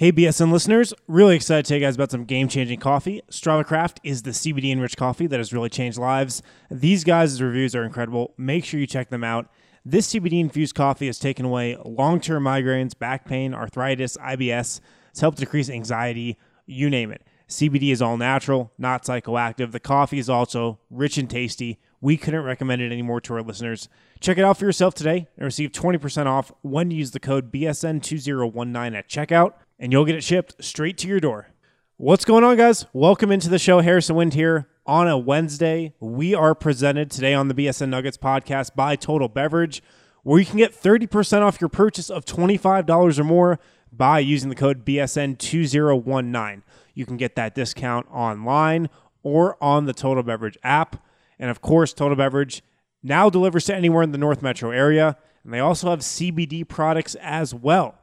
Hey, 0.00 0.12
BSN 0.12 0.52
listeners, 0.52 0.94
really 1.08 1.34
excited 1.34 1.64
to 1.64 1.68
tell 1.70 1.80
you 1.80 1.84
guys 1.84 1.96
about 1.96 2.12
some 2.12 2.24
game 2.24 2.46
changing 2.46 2.78
coffee. 2.78 3.20
Strava 3.32 3.66
Craft 3.66 3.98
is 4.04 4.22
the 4.22 4.30
CBD 4.30 4.70
enriched 4.70 4.96
coffee 4.96 5.26
that 5.26 5.40
has 5.40 5.52
really 5.52 5.68
changed 5.68 5.98
lives. 5.98 6.40
These 6.70 7.02
guys' 7.02 7.42
reviews 7.42 7.74
are 7.74 7.82
incredible. 7.82 8.32
Make 8.36 8.64
sure 8.64 8.78
you 8.78 8.86
check 8.86 9.10
them 9.10 9.24
out. 9.24 9.50
This 9.84 10.14
CBD 10.14 10.38
infused 10.38 10.76
coffee 10.76 11.06
has 11.06 11.18
taken 11.18 11.44
away 11.44 11.76
long 11.84 12.20
term 12.20 12.44
migraines, 12.44 12.96
back 12.96 13.24
pain, 13.24 13.52
arthritis, 13.52 14.16
IBS. 14.18 14.80
It's 15.10 15.20
helped 15.20 15.38
decrease 15.38 15.68
anxiety, 15.68 16.38
you 16.64 16.88
name 16.88 17.10
it. 17.10 17.26
CBD 17.48 17.90
is 17.90 18.00
all 18.00 18.16
natural, 18.16 18.70
not 18.78 19.02
psychoactive. 19.02 19.72
The 19.72 19.80
coffee 19.80 20.20
is 20.20 20.30
also 20.30 20.78
rich 20.90 21.18
and 21.18 21.28
tasty. 21.28 21.80
We 22.00 22.16
couldn't 22.16 22.44
recommend 22.44 22.82
it 22.82 22.92
anymore 22.92 23.20
to 23.22 23.34
our 23.34 23.42
listeners. 23.42 23.88
Check 24.20 24.38
it 24.38 24.44
out 24.44 24.58
for 24.58 24.64
yourself 24.64 24.94
today 24.94 25.26
and 25.36 25.44
receive 25.44 25.72
20% 25.72 26.26
off 26.26 26.52
when 26.62 26.92
you 26.92 26.98
use 26.98 27.10
the 27.10 27.18
code 27.18 27.50
BSN2019 27.52 28.96
at 28.96 29.08
checkout 29.08 29.54
and 29.78 29.92
you'll 29.92 30.04
get 30.04 30.16
it 30.16 30.24
shipped 30.24 30.62
straight 30.62 30.98
to 30.98 31.08
your 31.08 31.20
door. 31.20 31.48
What's 31.96 32.24
going 32.24 32.44
on, 32.44 32.56
guys? 32.56 32.86
Welcome 32.92 33.30
into 33.30 33.48
the 33.48 33.58
show. 33.58 33.80
Harrison 33.80 34.16
Wind 34.16 34.34
here 34.34 34.68
on 34.86 35.08
a 35.08 35.18
Wednesday. 35.18 35.94
We 36.00 36.34
are 36.34 36.54
presented 36.54 37.10
today 37.10 37.34
on 37.34 37.48
the 37.48 37.54
BSN 37.54 37.88
Nuggets 37.88 38.16
podcast 38.16 38.74
by 38.74 38.96
Total 38.96 39.28
Beverage, 39.28 39.82
where 40.22 40.38
you 40.38 40.46
can 40.46 40.58
get 40.58 40.74
30% 40.74 41.42
off 41.42 41.60
your 41.60 41.68
purchase 41.68 42.10
of 42.10 42.24
$25 42.24 43.18
or 43.18 43.24
more 43.24 43.58
by 43.92 44.18
using 44.18 44.48
the 44.48 44.54
code 44.54 44.84
BSN2019. 44.84 46.62
You 46.94 47.06
can 47.06 47.16
get 47.16 47.36
that 47.36 47.54
discount 47.54 48.06
online 48.10 48.88
or 49.22 49.56
on 49.62 49.86
the 49.86 49.92
Total 49.92 50.22
Beverage 50.22 50.58
app. 50.62 51.02
And 51.38 51.50
of 51.50 51.60
course, 51.60 51.92
Total 51.92 52.16
Beverage 52.16 52.62
now 53.02 53.30
delivers 53.30 53.66
to 53.66 53.74
anywhere 53.74 54.02
in 54.02 54.12
the 54.12 54.18
North 54.18 54.42
Metro 54.42 54.70
area. 54.70 55.16
And 55.44 55.52
they 55.52 55.60
also 55.60 55.90
have 55.90 56.00
CBD 56.00 56.66
products 56.66 57.14
as 57.16 57.54
well. 57.54 57.98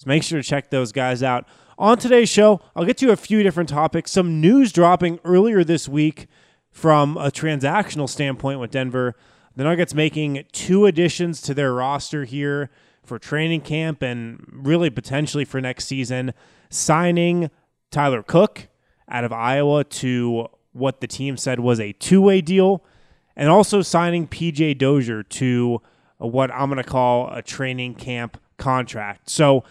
So 0.00 0.08
make 0.08 0.22
sure 0.22 0.40
to 0.40 0.48
check 0.48 0.70
those 0.70 0.92
guys 0.92 1.22
out. 1.22 1.46
On 1.76 1.98
today's 1.98 2.30
show, 2.30 2.62
I'll 2.74 2.86
get 2.86 2.96
to 2.98 3.10
a 3.10 3.16
few 3.16 3.42
different 3.42 3.68
topics. 3.68 4.10
Some 4.10 4.40
news 4.40 4.72
dropping 4.72 5.20
earlier 5.26 5.62
this 5.62 5.90
week 5.90 6.26
from 6.70 7.18
a 7.18 7.30
transactional 7.30 8.08
standpoint 8.08 8.60
with 8.60 8.70
Denver. 8.70 9.14
The 9.56 9.64
Nuggets 9.64 9.92
making 9.92 10.44
two 10.52 10.86
additions 10.86 11.42
to 11.42 11.52
their 11.52 11.74
roster 11.74 12.24
here 12.24 12.70
for 13.04 13.18
training 13.18 13.60
camp 13.60 14.00
and 14.00 14.42
really 14.50 14.88
potentially 14.88 15.44
for 15.44 15.60
next 15.60 15.84
season. 15.84 16.32
Signing 16.70 17.50
Tyler 17.90 18.22
Cook 18.22 18.68
out 19.06 19.24
of 19.24 19.34
Iowa 19.34 19.84
to 19.84 20.48
what 20.72 21.02
the 21.02 21.06
team 21.06 21.36
said 21.36 21.60
was 21.60 21.78
a 21.78 21.92
two 21.92 22.22
way 22.22 22.40
deal, 22.40 22.82
and 23.36 23.50
also 23.50 23.82
signing 23.82 24.26
PJ 24.26 24.78
Dozier 24.78 25.24
to 25.24 25.82
what 26.16 26.50
I'm 26.52 26.70
going 26.70 26.82
to 26.82 26.88
call 26.88 27.28
a 27.30 27.42
training 27.42 27.96
camp 27.96 28.40
contract. 28.56 29.28
So, 29.28 29.62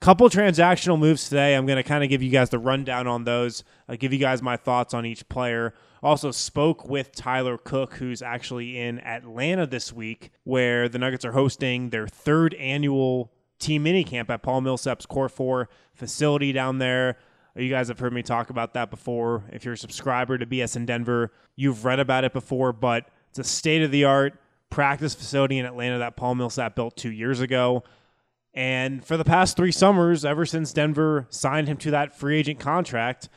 Couple 0.00 0.28
transactional 0.28 0.98
moves 0.98 1.28
today. 1.28 1.54
I'm 1.54 1.64
going 1.64 1.78
to 1.78 1.82
kind 1.82 2.04
of 2.04 2.10
give 2.10 2.22
you 2.22 2.30
guys 2.30 2.50
the 2.50 2.58
rundown 2.58 3.06
on 3.06 3.24
those. 3.24 3.64
I'll 3.88 3.96
give 3.96 4.12
you 4.12 4.18
guys 4.18 4.42
my 4.42 4.56
thoughts 4.56 4.92
on 4.92 5.06
each 5.06 5.26
player. 5.30 5.72
Also 6.02 6.30
spoke 6.30 6.86
with 6.86 7.12
Tyler 7.12 7.56
Cook, 7.56 7.94
who's 7.94 8.20
actually 8.20 8.78
in 8.78 9.00
Atlanta 9.00 9.66
this 9.66 9.94
week, 9.94 10.30
where 10.42 10.90
the 10.90 10.98
Nuggets 10.98 11.24
are 11.24 11.32
hosting 11.32 11.88
their 11.88 12.06
third 12.06 12.52
annual 12.54 13.32
team 13.58 13.84
minicamp 13.84 14.28
at 14.28 14.42
Paul 14.42 14.60
Millsap's 14.60 15.06
Core 15.06 15.30
4 15.30 15.70
facility 15.94 16.52
down 16.52 16.78
there. 16.78 17.16
You 17.56 17.70
guys 17.70 17.88
have 17.88 18.00
heard 18.00 18.12
me 18.12 18.22
talk 18.22 18.50
about 18.50 18.74
that 18.74 18.90
before. 18.90 19.44
If 19.52 19.64
you're 19.64 19.74
a 19.74 19.78
subscriber 19.78 20.36
to 20.36 20.44
BSN 20.44 20.86
Denver, 20.86 21.32
you've 21.56 21.84
read 21.84 22.00
about 22.00 22.24
it 22.24 22.32
before, 22.32 22.72
but 22.72 23.08
it's 23.30 23.38
a 23.38 23.44
state 23.44 23.80
of 23.82 23.90
the 23.90 24.04
art 24.04 24.34
practice 24.70 25.14
facility 25.14 25.58
in 25.58 25.64
Atlanta 25.64 25.98
that 25.98 26.16
Paul 26.16 26.34
Millsap 26.34 26.74
built 26.74 26.96
two 26.96 27.12
years 27.12 27.40
ago. 27.40 27.84
And 28.54 29.04
for 29.04 29.16
the 29.16 29.24
past 29.24 29.56
three 29.56 29.72
summers, 29.72 30.24
ever 30.24 30.46
since 30.46 30.72
Denver 30.72 31.26
signed 31.28 31.66
him 31.66 31.76
to 31.78 31.90
that 31.90 32.16
free 32.16 32.38
agent 32.38 32.60
contract, 32.60 33.28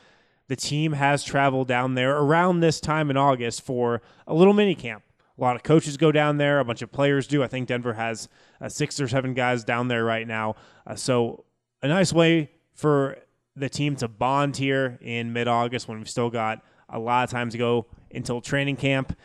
the 0.46 0.54
team 0.56 0.92
has 0.92 1.24
traveled 1.24 1.66
down 1.66 1.94
there 1.94 2.16
around 2.16 2.60
this 2.60 2.80
time 2.80 3.10
in 3.10 3.16
August 3.16 3.62
for 3.62 4.00
a 4.26 4.34
little 4.34 4.54
mini 4.54 4.76
camp. 4.76 5.02
A 5.36 5.40
lot 5.40 5.56
of 5.56 5.62
coaches 5.62 5.96
go 5.96 6.12
down 6.12 6.36
there, 6.38 6.60
a 6.60 6.64
bunch 6.64 6.82
of 6.82 6.90
players 6.92 7.26
do. 7.26 7.42
I 7.42 7.48
think 7.48 7.68
Denver 7.68 7.94
has 7.94 8.28
uh, 8.60 8.68
six 8.68 9.00
or 9.00 9.08
seven 9.08 9.34
guys 9.34 9.64
down 9.64 9.88
there 9.88 10.04
right 10.04 10.26
now. 10.26 10.54
Uh, 10.86 10.94
so, 10.94 11.44
a 11.82 11.88
nice 11.88 12.12
way 12.12 12.50
for 12.74 13.18
the 13.54 13.68
team 13.68 13.96
to 13.96 14.08
bond 14.08 14.56
here 14.56 14.98
in 15.00 15.32
mid 15.32 15.46
August 15.46 15.88
when 15.88 15.98
we've 15.98 16.08
still 16.08 16.30
got 16.30 16.64
a 16.88 16.98
lot 16.98 17.24
of 17.24 17.30
time 17.30 17.50
to 17.50 17.58
go 17.58 17.86
until 18.12 18.40
training 18.40 18.76
camp. 18.76 19.16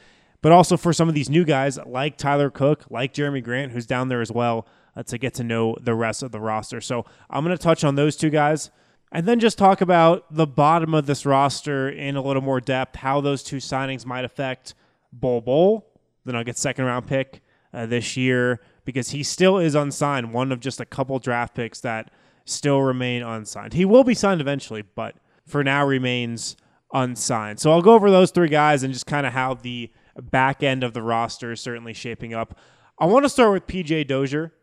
But 0.42 0.52
also 0.52 0.76
for 0.76 0.92
some 0.92 1.08
of 1.08 1.16
these 1.16 1.30
new 1.30 1.46
guys 1.46 1.80
like 1.86 2.18
Tyler 2.18 2.50
Cook, 2.50 2.86
like 2.90 3.14
Jerami 3.14 3.44
Grant, 3.44 3.72
who's 3.72 3.86
down 3.86 4.09
there 4.09 4.22
as 4.22 4.32
well 4.32 4.68
uh, 4.96 5.04
to 5.04 5.18
get 5.18 5.34
to 5.36 5.44
know 5.44 5.76
the 5.80 5.96
rest 5.96 6.24
of 6.24 6.31
the 6.31 6.40
roster. 6.40 6.81
So 6.81 7.06
I'm 7.30 7.44
going 7.44 7.56
to 7.56 7.62
touch 7.62 7.84
on 7.84 7.96
those 7.96 8.16
two 8.16 8.30
guys 8.30 8.72
and 9.12 9.28
then 9.28 9.40
just 9.40 9.58
talk 9.58 9.81
about 9.81 10.26
the 10.34 10.48
bottom 10.48 10.94
of 10.94 11.06
this 11.06 11.26
roster 11.26 11.88
in 11.88 12.16
a 12.16 12.22
little 12.22 12.42
more 12.42 12.59
depth, 12.59 12.96
how 12.98 13.22
those 13.22 13.44
two 13.44 13.58
signings 13.58 14.06
might 14.06 14.26
affect 14.26 14.74
Bol 15.12 15.40
Bol, 15.42 15.88
the 16.26 16.34
Nuggets 16.34 16.59
second 16.59 16.86
round 16.86 17.06
pick 17.06 17.42
uh, 17.74 17.86
this 17.86 18.18
year, 18.18 18.59
because 18.86 19.12
he 19.12 19.22
still 19.22 19.59
is 19.59 19.76
unsigned, 19.76 20.34
one 20.34 20.52
of 20.52 20.59
just 20.59 20.80
a 20.80 20.86
couple 20.86 21.20
draft 21.20 21.53
picks 21.53 21.80
that 21.82 22.12
still 22.46 22.82
remain 22.82 23.22
unsigned. 23.22 23.74
He 23.74 23.86
will 23.86 24.03
be 24.03 24.16
signed 24.16 24.42
eventually, 24.42 24.82
but 24.82 25.16
for 25.46 25.64
now 25.64 25.86
remains 25.86 26.58
unsigned. 26.92 27.59
So 27.59 27.72
I'll 27.72 27.82
go 27.82 27.94
over 27.94 28.09
those 28.09 28.32
three 28.32 28.50
guys 28.50 28.82
and 28.82 28.94
just 28.94 29.06
kind 29.06 29.28
of 29.28 29.34
how 29.34 29.53
the 29.53 29.92
back 30.20 30.64
end 30.64 30.84
of 30.84 30.94
the 30.94 31.02
roster 31.02 31.52
is 31.52 31.62
certainly 31.62 31.94
shaping 31.94 32.34
up. 32.34 32.58
I 33.00 33.06
want 33.06 33.26
to 33.26 33.30
start 33.30 33.52
with 33.53 33.68
PJ 33.68 34.08
Dozier. 34.08 34.53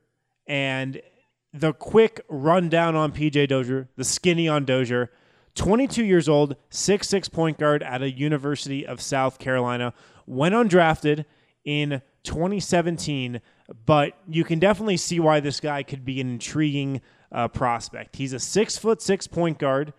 And 0.50 1.00
the 1.54 1.72
quick 1.72 2.22
rundown 2.28 2.96
on 2.96 3.12
PJ 3.12 3.46
Dozier, 3.46 3.88
the 3.94 4.02
skinny 4.02 4.48
on 4.48 4.64
Dozier, 4.64 5.12
22 5.54 6.04
years 6.04 6.28
old, 6.28 6.56
six-six 6.70 7.28
point 7.28 7.56
guard 7.56 7.84
at 7.84 8.02
a 8.02 8.10
University 8.10 8.84
of 8.84 9.00
South 9.00 9.38
Carolina, 9.38 9.94
went 10.26 10.56
undrafted 10.56 11.24
in 11.64 12.02
2017, 12.24 13.40
but 13.86 14.18
you 14.28 14.42
can 14.42 14.58
definitely 14.58 14.96
see 14.96 15.20
why 15.20 15.38
this 15.38 15.60
guy 15.60 15.84
could 15.84 16.04
be 16.04 16.20
an 16.20 16.28
intriguing 16.28 17.00
uh, 17.30 17.46
prospect. 17.46 18.16
He's 18.16 18.32
a 18.32 18.40
six 18.40 18.76
foot 18.76 19.00
six 19.00 19.28
point 19.28 19.56
guard, 19.60 19.92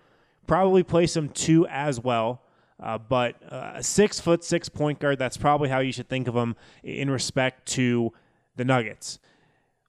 probably 0.47 0.84
play 0.84 1.07
some 1.07 1.29
two 1.29 1.66
as 1.67 1.97
well. 1.97 2.41
Uh, 2.78 2.97
but 2.97 3.41
uh, 3.50 3.72
a 3.75 3.84
six 3.84 4.19
foot 4.19 4.44
six 4.44 4.67
point 4.67 5.00
guard, 5.00 5.17
that's 5.17 5.38
probably 5.38 5.69
how 5.69 5.79
you 5.79 5.94
should 5.94 6.09
think 6.09 6.28
of 6.28 6.35
him 6.35 6.57
in 6.84 7.09
respect 7.09 7.69
to 7.69 8.11
the 8.57 8.66
Nuggets. 8.66 9.17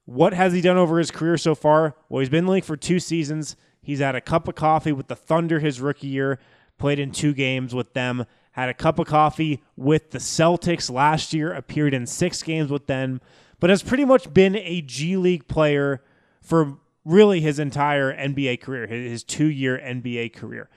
What 0.05 0.33
has 0.33 0.53
he 0.53 0.61
done 0.61 0.77
over 0.77 0.97
his 0.97 1.11
career 1.11 1.37
so 1.37 1.55
far? 1.55 1.95
Well, 2.09 2.19
he's 2.19 2.29
been 2.29 2.39
in 2.39 2.45
the 2.45 2.51
league 2.51 2.65
for 2.65 2.75
two 2.75 2.99
seasons. 2.99 3.55
He's 3.81 3.99
had 3.99 4.15
a 4.15 4.21
cup 4.21 4.47
of 4.47 4.55
coffee 4.55 4.91
with 4.91 5.07
the 5.07 5.15
Thunder 5.15 5.59
his 5.59 5.79
rookie 5.79 6.07
year, 6.07 6.39
played 6.77 6.99
in 6.99 7.11
two 7.11 7.33
games 7.33 7.73
with 7.73 7.93
them, 7.93 8.25
had 8.51 8.69
a 8.69 8.73
cup 8.73 8.99
of 8.99 9.07
coffee 9.07 9.61
with 9.75 10.11
the 10.11 10.19
Celtics 10.19 10.91
last 10.91 11.33
year, 11.33 11.53
appeared 11.53 11.93
in 11.93 12.05
six 12.05 12.43
games 12.43 12.69
with 12.69 12.87
them, 12.87 13.21
but 13.59 13.69
has 13.69 13.83
pretty 13.83 14.05
much 14.05 14.33
been 14.33 14.55
a 14.55 14.81
G 14.81 15.17
League 15.17 15.47
player 15.47 16.03
for 16.41 16.77
really 17.05 17.41
his 17.41 17.59
entire 17.59 18.13
NBA 18.15 18.61
career, 18.61 18.87
his 18.87 19.23
two 19.23 19.49
year 19.49 19.77
NBA 19.77 20.33
career. 20.33 20.69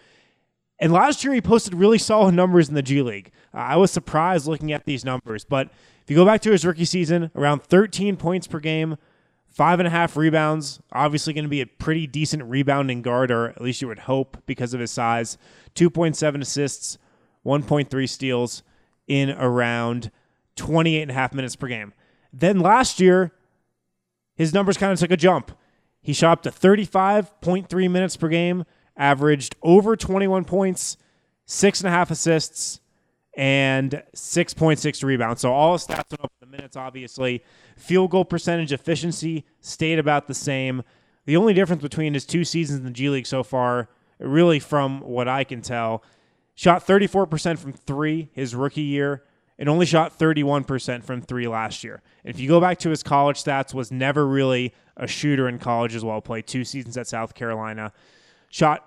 And 0.78 0.92
last 0.92 1.24
year, 1.24 1.32
he 1.32 1.40
posted 1.40 1.74
really 1.74 1.98
solid 1.98 2.34
numbers 2.34 2.68
in 2.68 2.74
the 2.74 2.82
G 2.82 3.02
League. 3.02 3.32
Uh, 3.54 3.58
I 3.58 3.76
was 3.76 3.90
surprised 3.90 4.46
looking 4.46 4.72
at 4.72 4.84
these 4.84 5.04
numbers, 5.04 5.44
but 5.44 5.68
if 6.02 6.10
you 6.10 6.16
go 6.16 6.24
back 6.24 6.42
to 6.42 6.50
his 6.50 6.64
rookie 6.64 6.84
season, 6.84 7.30
around 7.34 7.62
13 7.62 8.16
points 8.16 8.46
per 8.46 8.60
game, 8.60 8.96
Five 9.56 9.80
and 9.80 9.86
a 9.86 9.90
half 9.90 10.18
rebounds. 10.18 10.80
Obviously, 10.92 11.32
going 11.32 11.46
to 11.46 11.48
be 11.48 11.62
a 11.62 11.66
pretty 11.66 12.06
decent 12.06 12.42
rebounding 12.44 13.00
guard, 13.00 13.30
or 13.30 13.48
at 13.48 13.62
least 13.62 13.80
you 13.80 13.88
would 13.88 14.00
hope 14.00 14.36
because 14.44 14.74
of 14.74 14.80
his 14.80 14.90
size. 14.90 15.38
2.7 15.74 16.42
assists, 16.42 16.98
1.3 17.42 18.06
steals 18.06 18.62
in 19.08 19.30
around 19.30 20.10
28 20.56 21.00
and 21.00 21.10
a 21.10 21.14
half 21.14 21.32
minutes 21.32 21.56
per 21.56 21.68
game. 21.68 21.94
Then 22.34 22.60
last 22.60 23.00
year, 23.00 23.32
his 24.34 24.52
numbers 24.52 24.76
kind 24.76 24.92
of 24.92 24.98
took 24.98 25.10
a 25.10 25.16
jump. 25.16 25.52
He 26.02 26.12
shot 26.12 26.32
up 26.32 26.42
to 26.42 26.50
35.3 26.50 27.90
minutes 27.90 28.18
per 28.18 28.28
game, 28.28 28.64
averaged 28.94 29.56
over 29.62 29.96
21 29.96 30.44
points, 30.44 30.98
six 31.46 31.80
and 31.80 31.88
a 31.88 31.92
half 31.92 32.10
assists, 32.10 32.80
and 33.36 34.02
6.6 34.14 35.04
rebounds. 35.04 35.42
So 35.42 35.52
all 35.52 35.76
stats 35.76 36.10
went 36.10 36.24
up 36.24 36.32
in 36.40 36.50
the 36.50 36.56
minutes, 36.56 36.76
obviously. 36.76 37.44
Field 37.76 38.10
goal 38.10 38.24
percentage 38.24 38.72
efficiency 38.72 39.44
stayed 39.60 39.98
about 39.98 40.26
the 40.26 40.34
same. 40.34 40.82
The 41.26 41.36
only 41.36 41.52
difference 41.52 41.82
between 41.82 42.14
his 42.14 42.24
two 42.24 42.44
seasons 42.44 42.78
in 42.78 42.84
the 42.84 42.90
G 42.90 43.10
League 43.10 43.26
so 43.26 43.42
far, 43.42 43.90
really 44.18 44.58
from 44.58 45.00
what 45.00 45.28
I 45.28 45.44
can 45.44 45.60
tell, 45.60 46.02
shot 46.54 46.86
34% 46.86 47.58
from 47.58 47.74
three 47.74 48.30
his 48.32 48.54
rookie 48.54 48.80
year 48.80 49.22
and 49.58 49.68
only 49.68 49.86
shot 49.86 50.18
31% 50.18 51.02
from 51.02 51.20
three 51.20 51.46
last 51.46 51.84
year. 51.84 52.02
And 52.24 52.34
if 52.34 52.40
you 52.40 52.48
go 52.48 52.60
back 52.60 52.78
to 52.78 52.90
his 52.90 53.02
college 53.02 53.42
stats, 53.42 53.74
was 53.74 53.90
never 53.90 54.26
really 54.26 54.74
a 54.96 55.06
shooter 55.06 55.48
in 55.48 55.58
college 55.58 55.94
as 55.94 56.04
well. 56.04 56.20
Played 56.20 56.46
two 56.46 56.64
seasons 56.64 56.96
at 56.96 57.06
South 57.06 57.34
Carolina. 57.34 57.92
Shot 58.48 58.86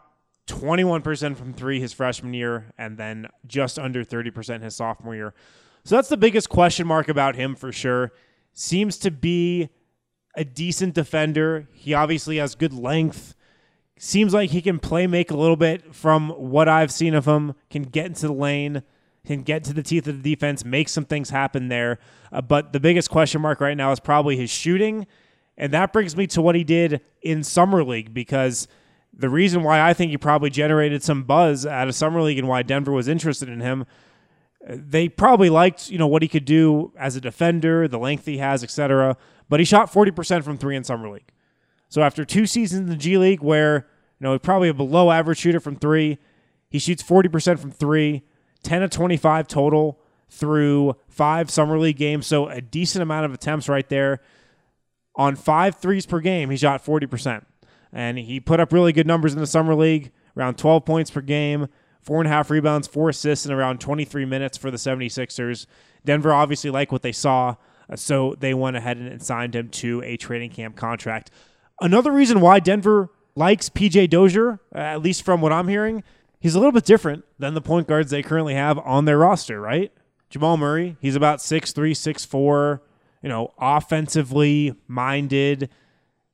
21% 0.49 1.37
from 1.37 1.53
three 1.53 1.79
his 1.79 1.93
freshman 1.93 2.33
year, 2.33 2.73
and 2.77 2.97
then 2.97 3.27
just 3.47 3.79
under 3.79 4.03
30% 4.03 4.61
his 4.61 4.75
sophomore 4.75 5.15
year. 5.15 5.33
So 5.83 5.95
that's 5.95 6.09
the 6.09 6.17
biggest 6.17 6.49
question 6.49 6.85
mark 6.87 7.07
about 7.09 7.35
him 7.35 7.55
for 7.55 7.71
sure 7.71 8.11
seems 8.51 8.97
to 8.97 9.11
be 9.11 9.69
a 10.35 10.43
decent 10.43 10.93
defender. 10.93 11.67
He 11.71 11.93
obviously 11.93 12.37
has 12.37 12.55
good 12.55 12.73
length, 12.73 13.35
Seems 14.01 14.33
like 14.33 14.51
he 14.51 14.61
can 14.61 14.79
play 14.79 15.07
make 15.07 15.29
a 15.29 15.35
little 15.35 15.57
bit 15.57 15.93
from 15.93 16.29
what 16.29 16.69
I've 16.69 16.89
seen 16.89 17.13
of 17.13 17.25
him, 17.27 17.53
can 17.69 17.83
get 17.83 18.05
into 18.05 18.27
the 18.27 18.33
lane, 18.33 18.81
can 19.25 19.41
get 19.41 19.65
to 19.65 19.73
the 19.73 19.83
teeth 19.83 20.07
of 20.07 20.23
the 20.23 20.35
defense, 20.35 20.63
make 20.63 20.87
some 20.87 21.03
things 21.03 21.31
happen 21.31 21.67
there. 21.67 21.99
Uh, 22.31 22.39
but 22.41 22.71
the 22.71 22.79
biggest 22.79 23.09
question 23.09 23.41
mark 23.41 23.59
right 23.59 23.75
now 23.75 23.91
is 23.91 23.99
probably 23.99 24.37
his 24.37 24.49
shooting. 24.49 25.05
And 25.57 25.73
that 25.73 25.91
brings 25.91 26.15
me 26.15 26.27
to 26.27 26.41
what 26.41 26.55
he 26.55 26.63
did 26.63 27.01
in 27.21 27.43
Summer 27.43 27.83
League 27.83 28.13
because 28.13 28.69
the 29.13 29.29
reason 29.29 29.63
why 29.63 29.81
I 29.81 29.93
think 29.93 30.11
he 30.11 30.17
probably 30.17 30.49
generated 30.49 31.03
some 31.03 31.23
buzz 31.23 31.65
out 31.65 31.87
of 31.87 31.95
Summer 31.95 32.21
League 32.21 32.39
and 32.39 32.47
why 32.47 32.63
Denver 32.63 32.91
was 32.91 33.07
interested 33.07 33.49
in 33.49 33.59
him 33.59 33.85
they 34.67 35.07
probably 35.07 35.49
liked 35.49 35.89
you 35.89 35.97
know 35.97 36.07
what 36.07 36.21
he 36.21 36.27
could 36.27 36.45
do 36.45 36.91
as 36.97 37.15
a 37.15 37.21
defender, 37.21 37.87
the 37.87 37.99
length 37.99 38.25
he 38.25 38.37
has, 38.37 38.63
etc. 38.63 39.17
But 39.47 39.59
he 39.59 39.65
shot 39.65 39.91
40% 39.91 40.43
from 40.43 40.57
three 40.57 40.75
in 40.75 40.83
summer 40.83 41.09
league. 41.09 41.31
So 41.87 42.01
after 42.01 42.23
two 42.23 42.45
seasons 42.45 42.81
in 42.81 42.89
the 42.89 42.95
G 42.95 43.17
League, 43.17 43.41
where 43.41 43.87
you 44.19 44.25
know 44.25 44.33
he's 44.33 44.41
probably 44.41 44.69
a 44.69 44.73
below 44.73 45.11
average 45.11 45.39
shooter 45.39 45.59
from 45.59 45.75
three, 45.75 46.19
he 46.69 46.77
shoots 46.77 47.01
40% 47.01 47.59
from 47.59 47.71
three, 47.71 48.23
10 48.63 48.83
of 48.83 48.91
25 48.91 49.47
total 49.47 49.99
through 50.29 50.95
five 51.07 51.49
summer 51.49 51.79
league 51.79 51.97
games. 51.97 52.27
So 52.27 52.47
a 52.47 52.61
decent 52.61 53.01
amount 53.01 53.25
of 53.25 53.33
attempts 53.33 53.67
right 53.67 53.87
there. 53.89 54.19
On 55.15 55.35
five 55.35 55.75
threes 55.75 56.05
per 56.05 56.19
game, 56.19 56.49
he 56.49 56.57
shot 56.57 56.85
40%. 56.85 57.43
And 57.91 58.17
he 58.17 58.39
put 58.39 58.59
up 58.59 58.71
really 58.71 58.93
good 58.93 59.07
numbers 59.07 59.33
in 59.33 59.39
the 59.39 59.47
summer 59.47 59.75
league, 59.75 60.11
around 60.37 60.57
12 60.57 60.85
points 60.85 61.11
per 61.11 61.21
game, 61.21 61.67
four 62.01 62.19
and 62.19 62.27
a 62.27 62.29
half 62.29 62.49
rebounds, 62.49 62.87
four 62.87 63.09
assists 63.09 63.45
in 63.45 63.51
around 63.51 63.79
23 63.79 64.25
minutes 64.25 64.57
for 64.57 64.71
the 64.71 64.77
76ers. 64.77 65.65
Denver 66.05 66.33
obviously 66.33 66.69
liked 66.69 66.91
what 66.91 67.01
they 67.01 67.11
saw, 67.11 67.55
uh, 67.89 67.95
so 67.95 68.35
they 68.39 68.53
went 68.53 68.77
ahead 68.77 68.97
and 68.97 69.21
signed 69.21 69.55
him 69.55 69.69
to 69.69 70.01
a 70.03 70.17
training 70.17 70.51
camp 70.51 70.75
contract. 70.75 71.31
Another 71.81 72.11
reason 72.11 72.41
why 72.41 72.59
Denver 72.59 73.09
likes 73.35 73.69
PJ 73.69 74.09
Dozier, 74.09 74.59
uh, 74.73 74.77
at 74.77 75.01
least 75.01 75.23
from 75.23 75.41
what 75.41 75.51
I'm 75.51 75.67
hearing, 75.67 76.03
he's 76.39 76.55
a 76.55 76.59
little 76.59 76.71
bit 76.71 76.85
different 76.85 77.25
than 77.37 77.53
the 77.53 77.61
point 77.61 77.87
guards 77.87 78.11
they 78.11 78.23
currently 78.23 78.53
have 78.53 78.77
on 78.79 79.05
their 79.05 79.17
roster, 79.17 79.59
right? 79.59 79.91
Jamal 80.29 80.57
Murray, 80.57 80.95
he's 81.01 81.15
about 81.15 81.39
6'3, 81.39 81.91
6'4, 81.91 82.79
you 83.23 83.29
know, 83.29 83.53
offensively 83.57 84.75
minded, 84.87 85.69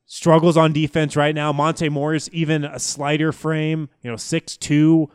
struggles 0.06 0.58
on 0.58 0.74
defense 0.74 1.16
right 1.16 1.34
now. 1.34 1.52
Monte 1.52 1.90
Morris, 1.90 2.30
even 2.32 2.64
a 2.64 2.80
slighter 2.80 3.32
frame, 3.32 3.90
you 4.02 4.10
know, 4.10 4.18
6'2, 4.18 5.10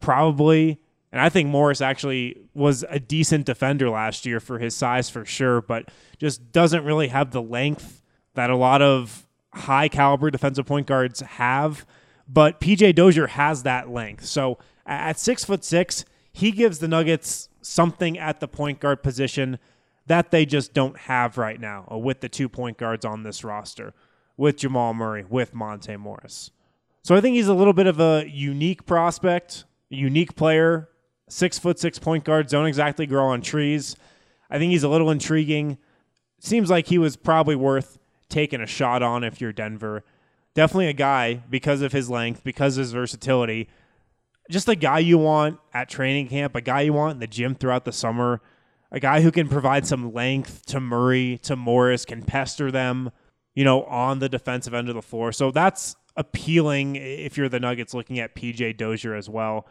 probably. 0.00 0.80
And 1.12 1.20
I 1.20 1.28
think 1.28 1.48
Morris 1.48 1.80
actually 1.80 2.40
was 2.54 2.84
a 2.88 3.00
decent 3.00 3.46
defender 3.46 3.90
last 3.90 4.24
year 4.24 4.40
for 4.40 4.58
his 4.58 4.74
size 4.74 5.10
for 5.10 5.24
sure, 5.24 5.60
but 5.60 5.90
just 6.18 6.52
doesn't 6.52 6.84
really 6.84 7.08
have 7.08 7.32
the 7.32 7.42
length 7.42 8.02
that 8.34 8.50
a 8.50 8.56
lot 8.56 8.80
of 8.80 9.26
high 9.52 9.88
caliber 9.88 10.30
defensive 10.30 10.66
point 10.66 10.86
guards 10.86 11.20
have. 11.20 11.84
But 12.28 12.60
PJ 12.60 12.94
Dozier 12.94 13.26
has 13.26 13.64
that 13.64 13.90
length. 13.90 14.24
So 14.24 14.58
at 14.86 15.18
six 15.18 15.44
foot 15.44 15.64
six, 15.64 16.04
he 16.32 16.52
gives 16.52 16.78
the 16.78 16.88
Nuggets 16.88 17.48
something 17.60 18.18
at 18.18 18.40
the 18.40 18.48
point 18.48 18.80
guard 18.80 19.02
position 19.02 19.58
that 20.06 20.30
they 20.30 20.46
just 20.46 20.74
don't 20.74 20.96
have 20.96 21.38
right 21.38 21.60
now 21.60 21.86
uh, 21.90 21.98
with 21.98 22.20
the 22.20 22.28
two 22.28 22.48
point 22.48 22.78
guards 22.78 23.04
on 23.04 23.22
this 23.22 23.44
roster, 23.44 23.94
with 24.40 24.56
Jamal 24.56 24.94
Murray, 24.94 25.22
with 25.28 25.52
Monte 25.52 25.94
Morris. 25.98 26.50
So 27.02 27.14
I 27.14 27.20
think 27.20 27.36
he's 27.36 27.46
a 27.46 27.52
little 27.52 27.74
bit 27.74 27.86
of 27.86 28.00
a 28.00 28.24
unique 28.26 28.86
prospect 28.86 29.64
unique 29.90 30.34
player, 30.34 30.88
six 31.28 31.58
foot 31.58 31.78
six 31.78 31.98
point 31.98 32.24
guards 32.24 32.52
don't 32.52 32.66
exactly 32.66 33.04
grow 33.06 33.26
on 33.26 33.42
trees. 33.42 33.96
I 34.48 34.58
think 34.58 34.70
he's 34.70 34.82
a 34.82 34.88
little 34.88 35.10
intriguing. 35.10 35.76
Seems 36.38 36.70
like 36.70 36.86
he 36.86 36.96
was 36.96 37.16
probably 37.16 37.54
worth 37.54 37.98
taking 38.30 38.62
a 38.62 38.66
shot 38.66 39.02
on 39.02 39.24
if 39.24 39.42
you're 39.42 39.52
Denver. 39.52 40.04
Definitely 40.54 40.88
a 40.88 40.94
guy 40.94 41.42
because 41.50 41.82
of 41.82 41.92
his 41.92 42.08
length, 42.08 42.42
because 42.42 42.78
of 42.78 42.82
his 42.82 42.92
versatility. 42.92 43.68
Just 44.50 44.68
a 44.68 44.74
guy 44.74 45.00
you 45.00 45.18
want 45.18 45.60
at 45.74 45.90
training 45.90 46.28
camp, 46.28 46.56
a 46.56 46.62
guy 46.62 46.80
you 46.80 46.94
want 46.94 47.14
in 47.14 47.20
the 47.20 47.26
gym 47.26 47.54
throughout 47.54 47.84
the 47.84 47.92
summer, 47.92 48.40
a 48.90 49.00
guy 49.00 49.20
who 49.20 49.30
can 49.30 49.48
provide 49.48 49.86
some 49.86 50.14
length 50.14 50.64
to 50.66 50.80
Murray, 50.80 51.38
to 51.42 51.56
Morris, 51.56 52.04
can 52.04 52.22
pester 52.22 52.70
them, 52.70 53.10
you 53.54 53.64
know, 53.64 53.84
on 53.84 54.18
the 54.18 54.28
defensive 54.28 54.74
end 54.74 54.88
of 54.88 54.94
the 54.94 55.02
floor. 55.02 55.32
So 55.32 55.50
that's 55.50 55.96
appealing 56.16 56.96
if 56.96 57.36
you're 57.36 57.48
the 57.48 57.60
Nuggets 57.60 57.94
looking 57.94 58.18
at 58.18 58.34
PJ 58.34 58.76
Dozier 58.76 59.14
as 59.14 59.28
well. 59.28 59.66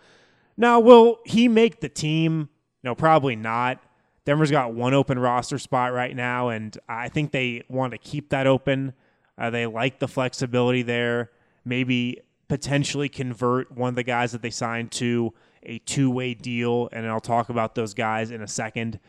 Now, 0.57 0.79
will 0.79 1.19
he 1.25 1.47
make 1.47 1.79
the 1.79 1.89
team? 1.89 2.49
No, 2.83 2.95
probably 2.95 3.35
not. 3.35 3.81
Denver's 4.25 4.51
got 4.51 4.73
one 4.73 4.93
open 4.93 5.17
roster 5.17 5.57
spot 5.57 5.93
right 5.93 6.15
now, 6.15 6.49
and 6.49 6.77
I 6.87 7.09
think 7.09 7.31
they 7.31 7.63
want 7.69 7.91
to 7.93 7.97
keep 7.97 8.29
that 8.29 8.45
open. 8.45 8.93
Uh, 9.37 9.49
they 9.49 9.65
like 9.65 9.99
the 9.99 10.07
flexibility 10.07 10.81
there. 10.81 11.31
Maybe 11.63 12.21
potentially 12.47 13.09
convert 13.09 13.71
one 13.71 13.89
of 13.89 13.95
the 13.95 14.03
guys 14.03 14.33
that 14.33 14.41
they 14.41 14.49
signed 14.49 14.91
to 14.91 15.33
a 15.63 15.79
two 15.79 16.11
way 16.11 16.33
deal, 16.33 16.89
and 16.91 17.07
I'll 17.07 17.19
talk 17.19 17.49
about 17.49 17.75
those 17.75 17.93
guys 17.93 18.31
in 18.31 18.41
a 18.41 18.47
second 18.47 18.99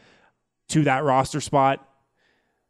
to 0.69 0.85
that 0.85 1.03
roster 1.05 1.41
spot. 1.41 1.87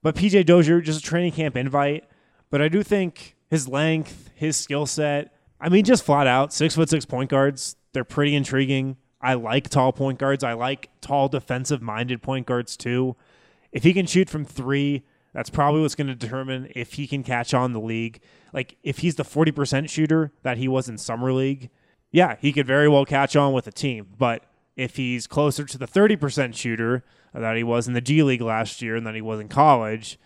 But 0.03 0.15
PJ 0.15 0.47
Dozier, 0.47 0.81
just 0.81 1.01
a 1.01 1.03
training 1.03 1.33
camp 1.33 1.57
invite. 1.57 2.05
But 2.51 2.63
I 2.63 2.69
do 2.69 2.83
think 2.83 3.37
his 3.49 3.69
length, 3.69 4.31
his 4.35 4.57
skill 4.57 4.87
set. 4.87 5.35
I 5.61 5.69
mean, 5.69 5.85
just 5.85 6.05
flat 6.05 6.27
out 6.27 6.53
six 6.53 6.75
foot 6.75 6.89
six 6.89 7.05
point 7.05 7.31
guards. 7.31 7.77
They're 7.93 8.05
pretty 8.05 8.35
intriguing. 8.35 8.97
I 9.21 9.35
like 9.35 9.69
tall 9.69 9.93
point 9.93 10.19
guards. 10.19 10.43
I 10.43 10.55
like 10.55 10.89
tall 11.01 11.29
defensive 11.29 11.83
minded 11.83 12.23
point 12.23 12.47
guards 12.47 12.77
too. 12.77 13.17
If 13.73 13.83
he 13.83 13.93
can 13.93 14.07
shoot 14.07 14.31
from 14.31 14.45
three, 14.45 15.05
that's 15.33 15.51
probably 15.51 15.83
what's 15.83 15.95
going 15.95 16.09
to 16.09 16.15
determine 16.15 16.73
if 16.75 16.95
he 16.95 17.07
can 17.07 17.23
catch 17.23 17.55
on 17.55 17.73
the 17.73 17.81
league. 17.81 18.21
Like 18.53 18.77
if 18.83 18.99
he's 18.99 19.17
the 19.17 19.23
40% 19.23 19.89
shooter 19.89 20.33
that 20.43 20.59
he 20.59 20.67
was 20.67 20.89
in 20.89 20.99
summer 20.99 21.33
league, 21.33 21.71
yeah, 22.11 22.37
he 22.41 22.53
could 22.53 22.67
very 22.67 22.89
well 22.89 23.05
catch 23.05 23.37
on 23.37 23.53
with 23.53 23.67
a 23.67 23.73
team. 23.73 24.09
But 24.19 24.45
if 24.81 24.97
he's 24.97 25.27
closer 25.27 25.65
to 25.65 25.77
the 25.77 25.87
30% 25.87 26.55
shooter 26.55 27.05
that 27.35 27.57
he 27.57 27.63
was 27.63 27.87
in 27.87 27.93
the 27.93 28.01
G 28.01 28.23
League 28.23 28.41
last 28.41 28.81
year 28.81 28.97
and 28.97 29.07
that 29.07 29.15
he 29.15 29.21
was 29.21 29.39
in 29.39 29.49
college, 29.49 30.19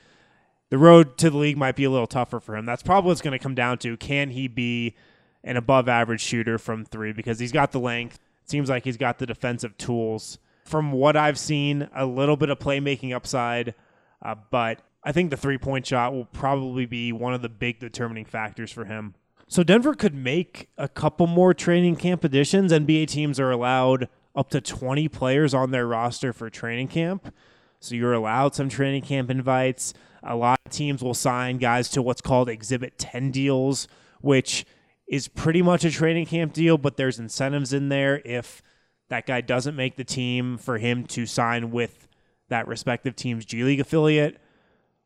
the 0.71 0.79
road 0.79 1.19
to 1.19 1.29
the 1.29 1.37
league 1.37 1.57
might 1.57 1.75
be 1.75 1.83
a 1.83 1.91
little 1.91 2.07
tougher 2.07 2.39
for 2.39 2.57
him. 2.57 2.65
That's 2.65 2.83
probably 2.83 3.09
what's 3.09 3.21
going 3.21 3.37
to 3.37 3.43
come 3.43 3.57
down 3.57 3.79
to. 3.79 3.97
Can 3.97 4.31
he 4.31 4.47
be 4.47 4.95
an 5.43 5.57
above 5.57 5.89
average 5.89 6.21
shooter 6.21 6.57
from 6.57 6.85
three? 6.85 7.13
Because 7.13 7.41
he's 7.41 7.51
got 7.51 7.73
the 7.73 7.81
length. 7.81 8.21
It 8.45 8.51
seems 8.51 8.71
like 8.71 8.85
he's 8.85 8.97
got 8.97 9.19
the 9.19 9.27
defensive 9.27 9.77
tools. 9.77 10.39
From 10.65 10.93
what 10.93 11.17
I've 11.17 11.39
seen, 11.39 11.89
a 11.95 12.07
little 12.07 12.37
bit 12.37 12.49
of 12.49 12.59
playmaking 12.61 13.15
upside, 13.15 13.75
uh, 14.23 14.37
but 14.51 14.81
I 15.03 15.11
think 15.11 15.31
the 15.31 15.37
three 15.37 15.59
point 15.59 15.85
shot 15.85 16.15
will 16.15 16.27
probably 16.27 16.87
be 16.87 17.13
one 17.13 17.35
of 17.35 17.43
the 17.43 17.49
big 17.49 17.81
determining 17.81 18.25
factors 18.25 18.71
for 18.71 18.85
him. 18.85 19.15
So 19.49 19.63
Denver 19.63 19.95
could 19.95 20.15
make 20.15 20.71
a 20.79 20.89
couple 20.89 21.27
more 21.27 21.53
training 21.53 21.97
camp 21.97 22.25
additions. 22.25 22.73
NBA 22.73 23.09
teams 23.09 23.39
are 23.39 23.51
allowed 23.51 24.09
up 24.35 24.51
to 24.51 24.61
20 24.61 25.09
players 25.09 25.55
on 25.55 25.71
their 25.71 25.87
roster 25.87 26.33
for 26.33 26.51
training 26.51 26.89
camp. 26.89 27.33
So 27.81 27.95
you're 27.95 28.13
allowed 28.13 28.55
some 28.55 28.69
training 28.69 29.03
camp 29.03 29.31
invites. 29.31 29.95
A 30.23 30.37
lot 30.37 30.59
of 30.65 30.73
teams 30.73 31.03
will 31.03 31.15
sign 31.15 31.59
guys 31.59 31.89
to 31.91 32.03
what's 32.03 32.21
called 32.21 32.49
Exhibit 32.49 32.99
10 32.99 33.31
deals, 33.31 33.87
which 34.21 34.65
is 35.07 35.29
pretty 35.29 35.61
much 35.63 35.85
a 35.85 35.91
training 35.91 36.27
camp 36.27 36.53
deal, 36.53 36.79
but 36.79 36.97
there's 36.97 37.19
incentives 37.19 37.73
in 37.73 37.91
there 37.91 38.23
if 38.25 38.63
that 39.11 39.27
guy 39.27 39.41
doesn't 39.41 39.77
make 39.77 39.97
the 39.97 40.05
team 40.05 40.57
for 40.57 40.79
him 40.79 41.05
to 41.05 41.27
sign 41.27 41.71
with 41.71 42.09
that 42.49 42.67
respective 42.67 43.15
team's 43.15 43.45
G 43.45 43.63
League 43.63 43.81
affiliate. 43.81 44.39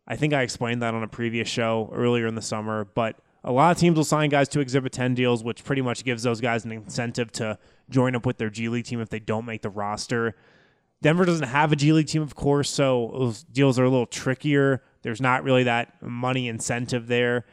I 0.06 0.16
think 0.16 0.32
I 0.32 0.42
explained 0.42 0.82
that 0.82 0.94
on 0.94 1.02
a 1.02 1.08
previous 1.08 1.48
show 1.48 1.90
earlier 1.92 2.26
in 2.26 2.34
the 2.34 2.42
summer, 2.42 2.84
but 2.84 3.16
a 3.44 3.52
lot 3.52 3.70
of 3.70 3.78
teams 3.78 3.96
will 3.96 4.04
sign 4.04 4.30
guys 4.30 4.48
to 4.50 4.60
Exhibit 4.60 4.92
10 4.92 5.14
deals, 5.14 5.44
which 5.44 5.64
pretty 5.64 5.82
much 5.82 6.04
gives 6.04 6.22
those 6.22 6.40
guys 6.40 6.64
an 6.64 6.72
incentive 6.72 7.30
to 7.32 7.58
join 7.88 8.16
up 8.16 8.26
with 8.26 8.38
their 8.38 8.50
G 8.50 8.68
League 8.68 8.84
team 8.84 9.00
if 9.00 9.08
they 9.08 9.20
don't 9.20 9.44
make 9.44 9.62
the 9.62 9.70
roster. 9.70 10.34
Denver 11.00 11.24
doesn't 11.24 11.48
have 11.48 11.70
a 11.72 11.76
G 11.76 11.92
League 11.92 12.08
team, 12.08 12.22
of 12.22 12.34
course, 12.34 12.68
so 12.68 13.10
those 13.16 13.44
deals 13.44 13.78
are 13.78 13.84
a 13.84 13.90
little 13.90 14.06
trickier. 14.06 14.82
There's 15.02 15.20
not 15.20 15.44
really 15.44 15.62
that 15.64 16.02
money 16.02 16.48
incentive 16.48 17.06
there. 17.06 17.44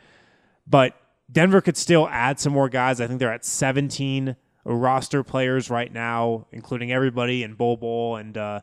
But 0.67 0.95
Denver 1.31 1.61
could 1.61 1.77
still 1.77 2.07
add 2.09 2.39
some 2.39 2.53
more 2.53 2.69
guys. 2.69 2.99
I 2.99 3.07
think 3.07 3.19
they're 3.19 3.31
at 3.31 3.45
17 3.45 4.35
roster 4.63 5.23
players 5.23 5.69
right 5.69 5.91
now, 5.93 6.47
including 6.51 6.91
everybody 6.91 7.43
and 7.43 7.55
Bol 7.55 7.77
Bol 7.77 8.15
and 8.15 8.35
uh, 8.37 8.61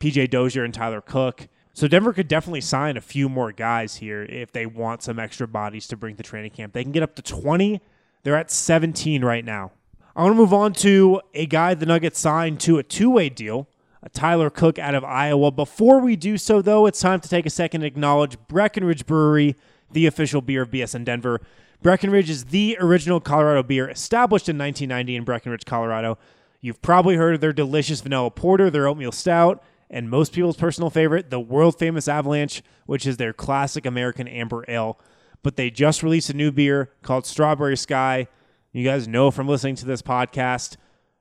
PJ 0.00 0.30
Dozier 0.30 0.64
and 0.64 0.72
Tyler 0.72 1.00
Cook. 1.00 1.48
So 1.74 1.86
Denver 1.86 2.12
could 2.12 2.28
definitely 2.28 2.60
sign 2.60 2.96
a 2.96 3.00
few 3.00 3.28
more 3.28 3.52
guys 3.52 3.96
here 3.96 4.22
if 4.24 4.50
they 4.52 4.66
want 4.66 5.02
some 5.02 5.18
extra 5.18 5.46
bodies 5.46 5.86
to 5.88 5.96
bring 5.96 6.16
to 6.16 6.22
training 6.22 6.50
camp. 6.50 6.72
They 6.72 6.82
can 6.82 6.92
get 6.92 7.02
up 7.02 7.14
to 7.16 7.22
20. 7.22 7.80
They're 8.24 8.36
at 8.36 8.50
17 8.50 9.24
right 9.24 9.44
now. 9.44 9.72
I 10.16 10.22
want 10.22 10.32
to 10.32 10.38
move 10.38 10.52
on 10.52 10.72
to 10.74 11.20
a 11.34 11.46
guy 11.46 11.74
the 11.74 11.86
Nuggets 11.86 12.18
signed 12.18 12.58
to 12.60 12.78
a 12.78 12.82
two-way 12.82 13.28
deal 13.28 13.68
a 14.02 14.08
Tyler 14.08 14.50
Cook 14.50 14.78
out 14.78 14.94
of 14.94 15.04
Iowa. 15.04 15.50
Before 15.50 16.00
we 16.00 16.16
do 16.16 16.36
so, 16.38 16.62
though, 16.62 16.86
it's 16.86 17.00
time 17.00 17.20
to 17.20 17.28
take 17.28 17.46
a 17.46 17.50
second 17.50 17.80
to 17.82 17.86
acknowledge 17.86 18.36
Breckenridge 18.48 19.06
Brewery, 19.06 19.56
the 19.92 20.06
official 20.06 20.40
beer 20.40 20.62
of 20.62 20.70
BSN 20.70 21.04
Denver. 21.04 21.40
Breckenridge 21.82 22.30
is 22.30 22.46
the 22.46 22.76
original 22.80 23.20
Colorado 23.20 23.62
beer 23.62 23.88
established 23.88 24.48
in 24.48 24.58
1990 24.58 25.16
in 25.16 25.24
Breckenridge, 25.24 25.64
Colorado. 25.64 26.18
You've 26.60 26.82
probably 26.82 27.16
heard 27.16 27.34
of 27.34 27.40
their 27.40 27.52
delicious 27.52 28.00
vanilla 28.00 28.30
porter, 28.30 28.70
their 28.70 28.88
oatmeal 28.88 29.12
stout, 29.12 29.62
and 29.90 30.10
most 30.10 30.32
people's 30.32 30.56
personal 30.56 30.90
favorite, 30.90 31.30
the 31.30 31.40
world 31.40 31.78
famous 31.78 32.08
Avalanche, 32.08 32.62
which 32.86 33.06
is 33.06 33.16
their 33.16 33.32
classic 33.32 33.86
American 33.86 34.28
amber 34.28 34.64
ale. 34.68 34.98
but 35.42 35.56
they 35.56 35.70
just 35.70 36.02
released 36.02 36.30
a 36.30 36.34
new 36.34 36.50
beer 36.50 36.90
called 37.02 37.26
Strawberry 37.26 37.76
Sky. 37.76 38.26
You 38.72 38.84
guys 38.84 39.08
know 39.08 39.30
from 39.30 39.48
listening 39.48 39.76
to 39.76 39.86
this 39.86 40.02
podcast. 40.02 40.76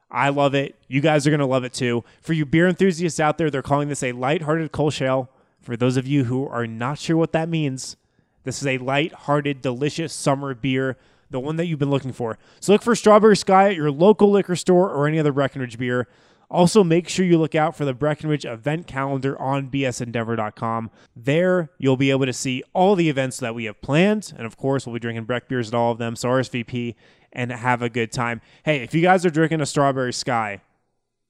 I 0.10 0.30
love 0.30 0.56
it. 0.56 0.76
You 0.88 1.02
guys 1.02 1.28
are 1.28 1.30
going 1.30 1.40
to 1.40 1.46
love 1.46 1.64
it 1.64 1.74
too. 1.74 2.04
For 2.22 2.34
you 2.34 2.46
beer 2.46 2.68
enthusiasts 2.68 3.20
out 3.20 3.38
there, 3.38 3.50
they're 3.50 3.62
calling 3.62 3.90
this 3.90 4.04
a 4.04 4.14
light-hearted 4.14 4.72
Kolsch 4.72 5.28
For 5.62 5.78
those 5.78 5.98
of 5.98 6.08
you 6.08 6.26
who 6.26 6.48
are 6.48 6.66
not 6.66 6.98
sure 6.98 7.18
what 7.18 7.34
that 7.34 7.50
means, 7.50 7.98
this 8.44 8.62
is 8.62 8.68
a 8.68 8.78
light-hearted, 8.78 9.62
delicious 9.62 10.14
summer 10.14 10.54
beer, 10.54 10.98
the 11.30 11.40
one 11.40 11.58
that 11.58 11.66
you've 11.66 11.80
been 11.80 11.90
looking 11.90 12.14
for. 12.14 12.38
So 12.62 12.72
look 12.72 12.82
for 12.82 12.96
Strawberry 12.96 13.36
Sky 13.36 13.70
at 13.70 13.76
your 13.76 13.92
local 13.92 14.32
liquor 14.32 14.56
store 14.56 14.90
or 14.90 15.08
any 15.08 15.20
other 15.20 15.34
Breckenridge 15.34 15.78
beer. 15.78 16.08
Also, 16.50 16.82
make 16.82 17.10
sure 17.10 17.26
you 17.26 17.38
look 17.38 17.56
out 17.56 17.76
for 17.76 17.84
the 17.84 17.94
Breckenridge 17.94 18.46
event 18.46 18.88
calendar 18.88 19.38
on 19.40 19.70
bsndenver.com. 19.70 20.90
There, 21.14 21.72
you'll 21.78 21.98
be 21.98 22.10
able 22.10 22.26
to 22.26 22.34
see 22.34 22.64
all 22.74 22.96
the 22.96 23.10
events 23.10 23.38
that 23.40 23.54
we 23.54 23.66
have 23.66 23.82
planned. 23.82 24.34
And 24.38 24.46
of 24.46 24.56
course, 24.56 24.86
we'll 24.86 24.94
be 24.94 25.00
drinking 25.00 25.26
Breck 25.26 25.50
beers 25.50 25.68
at 25.68 25.74
all 25.74 25.92
of 25.92 25.98
them. 25.98 26.16
So, 26.16 26.30
RSVP 26.30 26.96
and 27.34 27.52
have 27.52 27.82
a 27.82 27.90
good 27.90 28.14
time. 28.14 28.42
Hey, 28.64 28.78
if 28.78 28.94
you 28.94 29.02
guys 29.02 29.26
are 29.26 29.30
drinking 29.30 29.60
a 29.60 29.66
Strawberry 29.66 30.14
Sky 30.14 30.62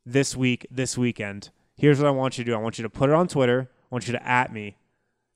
this 0.05 0.35
week, 0.35 0.67
this 0.69 0.97
weekend, 0.97 1.49
here's 1.75 1.99
what 1.99 2.07
I 2.07 2.11
want 2.11 2.37
you 2.37 2.43
to 2.43 2.51
do 2.51 2.55
I 2.55 2.59
want 2.59 2.77
you 2.77 2.83
to 2.83 2.89
put 2.89 3.09
it 3.09 3.15
on 3.15 3.27
Twitter, 3.27 3.69
I 3.71 3.95
want 3.95 4.07
you 4.07 4.13
to 4.13 4.27
at 4.27 4.53
me, 4.53 4.77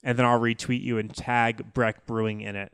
and 0.04 0.18
then 0.18 0.28
I'll 0.28 0.40
retweet 0.40 0.84
you 0.84 1.00
and 1.00 1.14
tag 1.14 1.74
Breck 1.74 2.06
Brewing 2.06 2.42
in 2.42 2.56
it. 2.56 2.72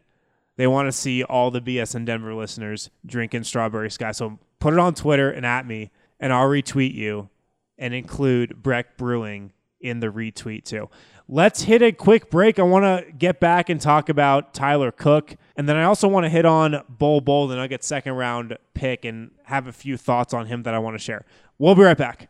They 0.58 0.68
want 0.68 0.88
to 0.88 0.92
see 0.92 1.24
all 1.24 1.52
the 1.52 1.62
BSN 1.62 2.06
Denver 2.06 2.34
listeners 2.34 2.90
drinking 3.06 3.44
Strawberry 3.44 3.92
Sky. 3.92 4.12
So, 4.12 4.40
put 4.60 4.74
it 4.74 4.80
on 4.80 4.94
Twitter 4.94 5.32
and 5.32 5.46
at 5.46 5.66
me 5.66 5.92
and 6.20 6.34
I'll 6.34 6.48
retweet 6.48 6.94
you 6.94 7.30
and 7.78 7.94
include 7.94 8.62
Breck 8.62 8.98
Brewing 8.98 9.54
in 9.80 10.00
the 10.00 10.08
retweet 10.08 10.64
too. 10.64 10.90
Let's 11.30 11.64
hit 11.64 11.82
a 11.82 11.92
quick 11.92 12.30
break. 12.30 12.58
I 12.58 12.64
want 12.64 12.86
to 12.86 13.12
get 13.12 13.40
back 13.40 13.70
and 13.70 13.82
talk 13.82 14.08
about 14.08 14.54
Tyler 14.54 14.92
Cook. 14.92 15.36
And 15.58 15.68
then 15.68 15.76
I 15.76 15.84
also 15.84 16.08
want 16.08 16.24
to 16.24 16.30
hit 16.30 16.46
on 16.46 16.84
Bol 16.88 17.20
Bol, 17.20 17.48
the 17.48 17.58
Nuggets 17.58 17.86
second 17.86 18.14
round 18.14 18.58
pick, 18.74 19.04
and 19.04 19.32
have 19.44 19.68
a 19.68 19.74
few 19.74 19.98
thoughts 19.98 20.34
on 20.34 20.46
him 20.46 20.64
that 20.64 20.74
I 20.74 20.80
want 20.80 20.96
to 20.96 21.04
share. 21.04 21.26
We'll 21.58 21.76
be 21.76 21.82
right 21.82 21.98
back. 21.98 22.30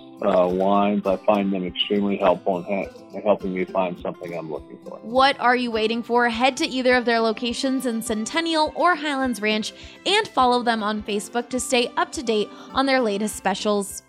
uh, 0.21 0.47
wines. 0.47 1.05
I 1.05 1.17
find 1.17 1.51
them 1.51 1.65
extremely 1.65 2.17
helpful 2.17 2.57
in 2.59 2.63
ha- 2.63 3.21
helping 3.23 3.53
me 3.53 3.65
find 3.65 3.99
something 3.99 4.37
I'm 4.37 4.51
looking 4.51 4.77
for. 4.85 4.97
What 4.99 5.39
are 5.39 5.55
you 5.55 5.71
waiting 5.71 6.03
for? 6.03 6.29
Head 6.29 6.57
to 6.57 6.65
either 6.67 6.95
of 6.95 7.05
their 7.05 7.19
locations 7.19 7.85
in 7.85 8.01
Centennial 8.01 8.71
or 8.75 8.95
Highlands 8.95 9.41
Ranch 9.41 9.73
and 10.05 10.27
follow 10.27 10.63
them 10.63 10.83
on 10.83 11.03
Facebook 11.03 11.49
to 11.49 11.59
stay 11.59 11.91
up 11.97 12.11
to 12.13 12.23
date 12.23 12.49
on 12.73 12.85
their 12.85 13.01
latest 13.01 13.35
specials. 13.35 14.03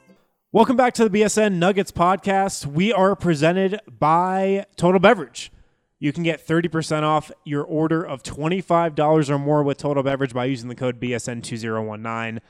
Welcome 0.52 0.76
back 0.76 0.92
to 0.94 1.08
the 1.08 1.20
BSN 1.22 1.54
Nuggets 1.54 1.92
podcast. 1.92 2.66
We 2.66 2.92
are 2.92 3.16
presented 3.16 3.80
by 3.88 4.66
Total 4.76 5.00
Beverage. 5.00 5.50
You 5.98 6.12
can 6.12 6.24
get 6.24 6.46
30% 6.46 7.04
off 7.04 7.30
your 7.44 7.62
order 7.62 8.02
of 8.02 8.22
$25 8.22 9.30
or 9.30 9.38
more 9.38 9.62
with 9.62 9.78
Total 9.78 10.02
Beverage 10.02 10.34
by 10.34 10.44
using 10.46 10.68
the 10.68 10.74
code 10.74 11.00
BSN2019. 11.00 12.40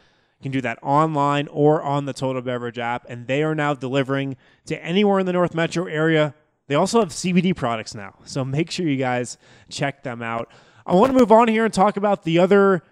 Can 0.43 0.51
do 0.51 0.61
that 0.61 0.79
online 0.83 1.47
or 1.49 1.83
on 1.83 2.05
the 2.05 2.13
Total 2.13 2.43
Beverage 2.43 2.79
app, 2.79 3.07
and 3.09 3.27
they 3.27 3.43
are 3.43 3.55
now 3.55 3.75
delivering 3.75 4.37
to 4.67 4.85
anywhere 4.85 5.21
in 5.21 5.27
the 5.27 5.33
North 5.33 5.55
Metro 5.55 5.87
area. 5.87 6.35
They 6.67 6.75
also 6.75 7.01
have 7.01 7.11
CBD 7.11 7.55
products 7.55 7.95
now, 7.95 8.19
so 8.25 8.45
make 8.45 8.71
sure 8.71 8.87
you 8.87 8.97
guys 8.97 9.39
check 9.69 10.03
them 10.03 10.21
out. 10.21 10.51
I 10.85 10.95
want 10.95 11.13
to 11.13 11.19
move 11.19 11.31
on 11.31 11.49
here 11.49 11.65
and 11.65 11.73
talk 11.73 11.97
about 11.97 12.25
the 12.25 12.39
other 12.39 12.83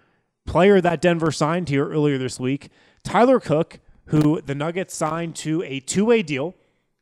player 0.45 0.79
that 0.81 1.01
Denver 1.01 1.31
signed 1.31 1.69
here 1.69 1.87
earlier 1.87 2.17
this 2.17 2.39
week, 2.39 2.69
Tyler 3.03 3.39
Cook, 3.39 3.79
who 4.05 4.41
the 4.41 4.55
Nuggets 4.55 4.95
signed 4.95 5.35
to 5.37 5.61
a 5.63 5.79
two 5.79 6.05
way 6.05 6.21
deal. 6.21 6.55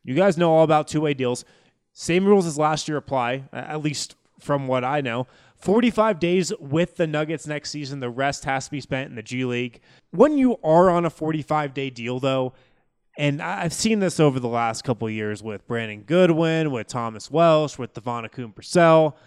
You 0.04 0.16
guys 0.16 0.38
know 0.38 0.52
all 0.52 0.64
about 0.64 0.88
two 0.88 1.02
way 1.02 1.14
deals. 1.14 1.46
Same 1.94 2.26
rules 2.26 2.46
as 2.46 2.58
last 2.58 2.88
year 2.88 2.98
apply, 2.98 3.44
at 3.52 3.82
least 3.82 4.16
from 4.40 4.68
what 4.68 4.84
I 4.84 5.02
know. 5.02 5.28
45 5.60 6.20
days 6.20 6.54
with 6.60 6.96
the 6.96 7.06
Nuggets 7.06 7.46
next 7.46 7.72
season. 7.72 8.00
The 8.00 8.10
rest 8.10 8.46
has 8.46 8.66
to 8.66 8.72
be 8.72 8.82
spent 8.82 9.10
in 9.10 9.16
the 9.16 9.24
G 9.24 9.46
League. 9.46 9.82
When 10.12 10.38
you 10.38 10.58
are 10.64 10.90
on 10.90 11.06
a 11.06 11.10
45 11.10 11.74
day 11.74 11.90
deal, 11.90 12.20
though, 12.20 12.54
and 13.18 13.42
I've 13.42 13.74
seen 13.74 14.00
this 14.00 14.20
over 14.20 14.40
the 14.40 14.48
last 14.48 14.84
couple 14.84 15.10
years 15.10 15.44
with 15.44 15.68
Brandon 15.68 16.04
Goodwin, 16.04 16.72
with 16.72 16.88
Thomas 16.88 17.30
Welsh, 17.30 17.78
with 17.78 17.94
DeVaughn 17.94 18.54
Purcell, 18.56 19.18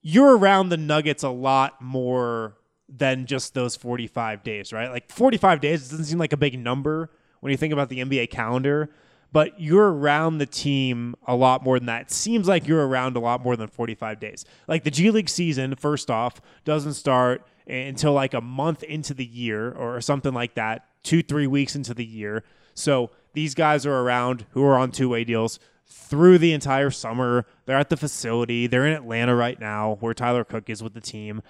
you're 0.00 0.38
around 0.38 0.68
the 0.68 0.76
Nuggets 0.76 1.24
a 1.24 1.28
lot 1.28 1.82
more 1.82 2.56
than 2.88 3.26
just 3.26 3.54
those 3.54 3.74
45 3.74 4.44
days, 4.44 4.72
right? 4.72 4.90
Like 4.90 5.10
45 5.10 5.60
days 5.60 5.90
doesn't 5.90 6.04
seem 6.04 6.18
like 6.18 6.32
a 6.32 6.36
big 6.36 6.58
number 6.58 7.10
when 7.40 7.50
you 7.50 7.56
think 7.56 7.72
about 7.72 7.88
the 7.88 7.98
NBA 7.98 8.30
calendar 8.30 8.90
but 9.32 9.60
you're 9.60 9.92
around 9.92 10.38
the 10.38 10.46
team 10.46 11.14
a 11.26 11.34
lot 11.34 11.62
more 11.62 11.78
than 11.78 11.86
that. 11.86 12.02
It 12.02 12.10
seems 12.10 12.48
like 12.48 12.66
you're 12.66 12.86
around 12.86 13.16
a 13.16 13.20
lot 13.20 13.42
more 13.42 13.56
than 13.56 13.68
45 13.68 14.20
days. 14.20 14.44
Like 14.66 14.84
the 14.84 14.90
G 14.90 15.10
League 15.10 15.28
season, 15.28 15.74
first 15.74 16.10
off, 16.10 16.40
doesn't 16.64 16.94
start 16.94 17.46
until 17.66 18.12
like 18.12 18.34
a 18.34 18.40
month 18.40 18.82
into 18.82 19.12
the 19.12 19.26
year 19.26 19.72
or 19.72 20.00
something 20.00 20.32
like 20.32 20.54
that, 20.54 20.86
two, 21.02 21.22
three 21.22 21.46
weeks 21.46 21.74
into 21.76 21.92
the 21.92 22.04
year. 22.04 22.42
So 22.74 23.10
these 23.34 23.54
guys 23.54 23.84
are 23.84 24.00
around 24.00 24.46
who 24.50 24.64
are 24.64 24.78
on 24.78 24.90
two 24.90 25.08
way 25.08 25.24
deals 25.24 25.58
through 25.86 26.38
the 26.38 26.52
entire 26.52 26.90
summer. 26.90 27.46
They're 27.66 27.78
at 27.78 27.90
the 27.90 27.96
facility. 27.96 28.66
They're 28.66 28.86
in 28.86 28.92
Atlanta 28.92 29.34
right 29.34 29.58
now, 29.58 29.96
where 30.00 30.14
Tyler 30.14 30.44
Cook 30.44 30.70
is 30.70 30.82
with 30.82 30.94
the 30.94 31.00
team. 31.00 31.42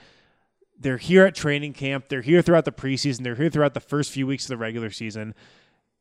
They're 0.80 0.97
here 0.97 1.25
at 1.25 1.35
training 1.35 1.73
camp. 1.73 2.08
They're 2.08 2.23
here 2.23 2.40
throughout 2.40 2.64
the 2.64 2.73
preseason. 2.73 3.25
They're 3.25 3.35
here 3.35 3.50
throughout 3.50 3.75
the 3.75 3.80
first 3.80 4.12
few 4.12 4.26
weeks 4.26 4.44
of 4.44 4.49
the 4.49 4.56
regular 4.56 4.90
season. 4.90 5.35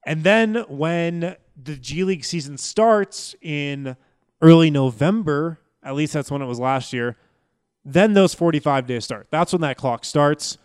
And 0.08 0.24
then 0.24 0.64
when 0.70 1.36
the 1.62 1.76
G 1.76 2.06
League 2.06 2.24
season 2.24 2.58
starts 2.58 3.36
in 3.42 3.98
early 4.42 4.72
November, 4.72 5.60
at 5.84 5.96
least 5.96 6.14
that's 6.14 6.32
when 6.32 6.42
it 6.42 6.46
was 6.46 6.62
last 6.62 6.94
year, 6.94 7.18
then 7.84 8.14
those 8.14 8.34
45 8.34 8.88
days 8.88 9.04
start. 9.04 9.28
That's 9.32 9.52
when 9.52 9.62
that 9.62 9.76
clock 9.76 10.06
starts. 10.06 10.58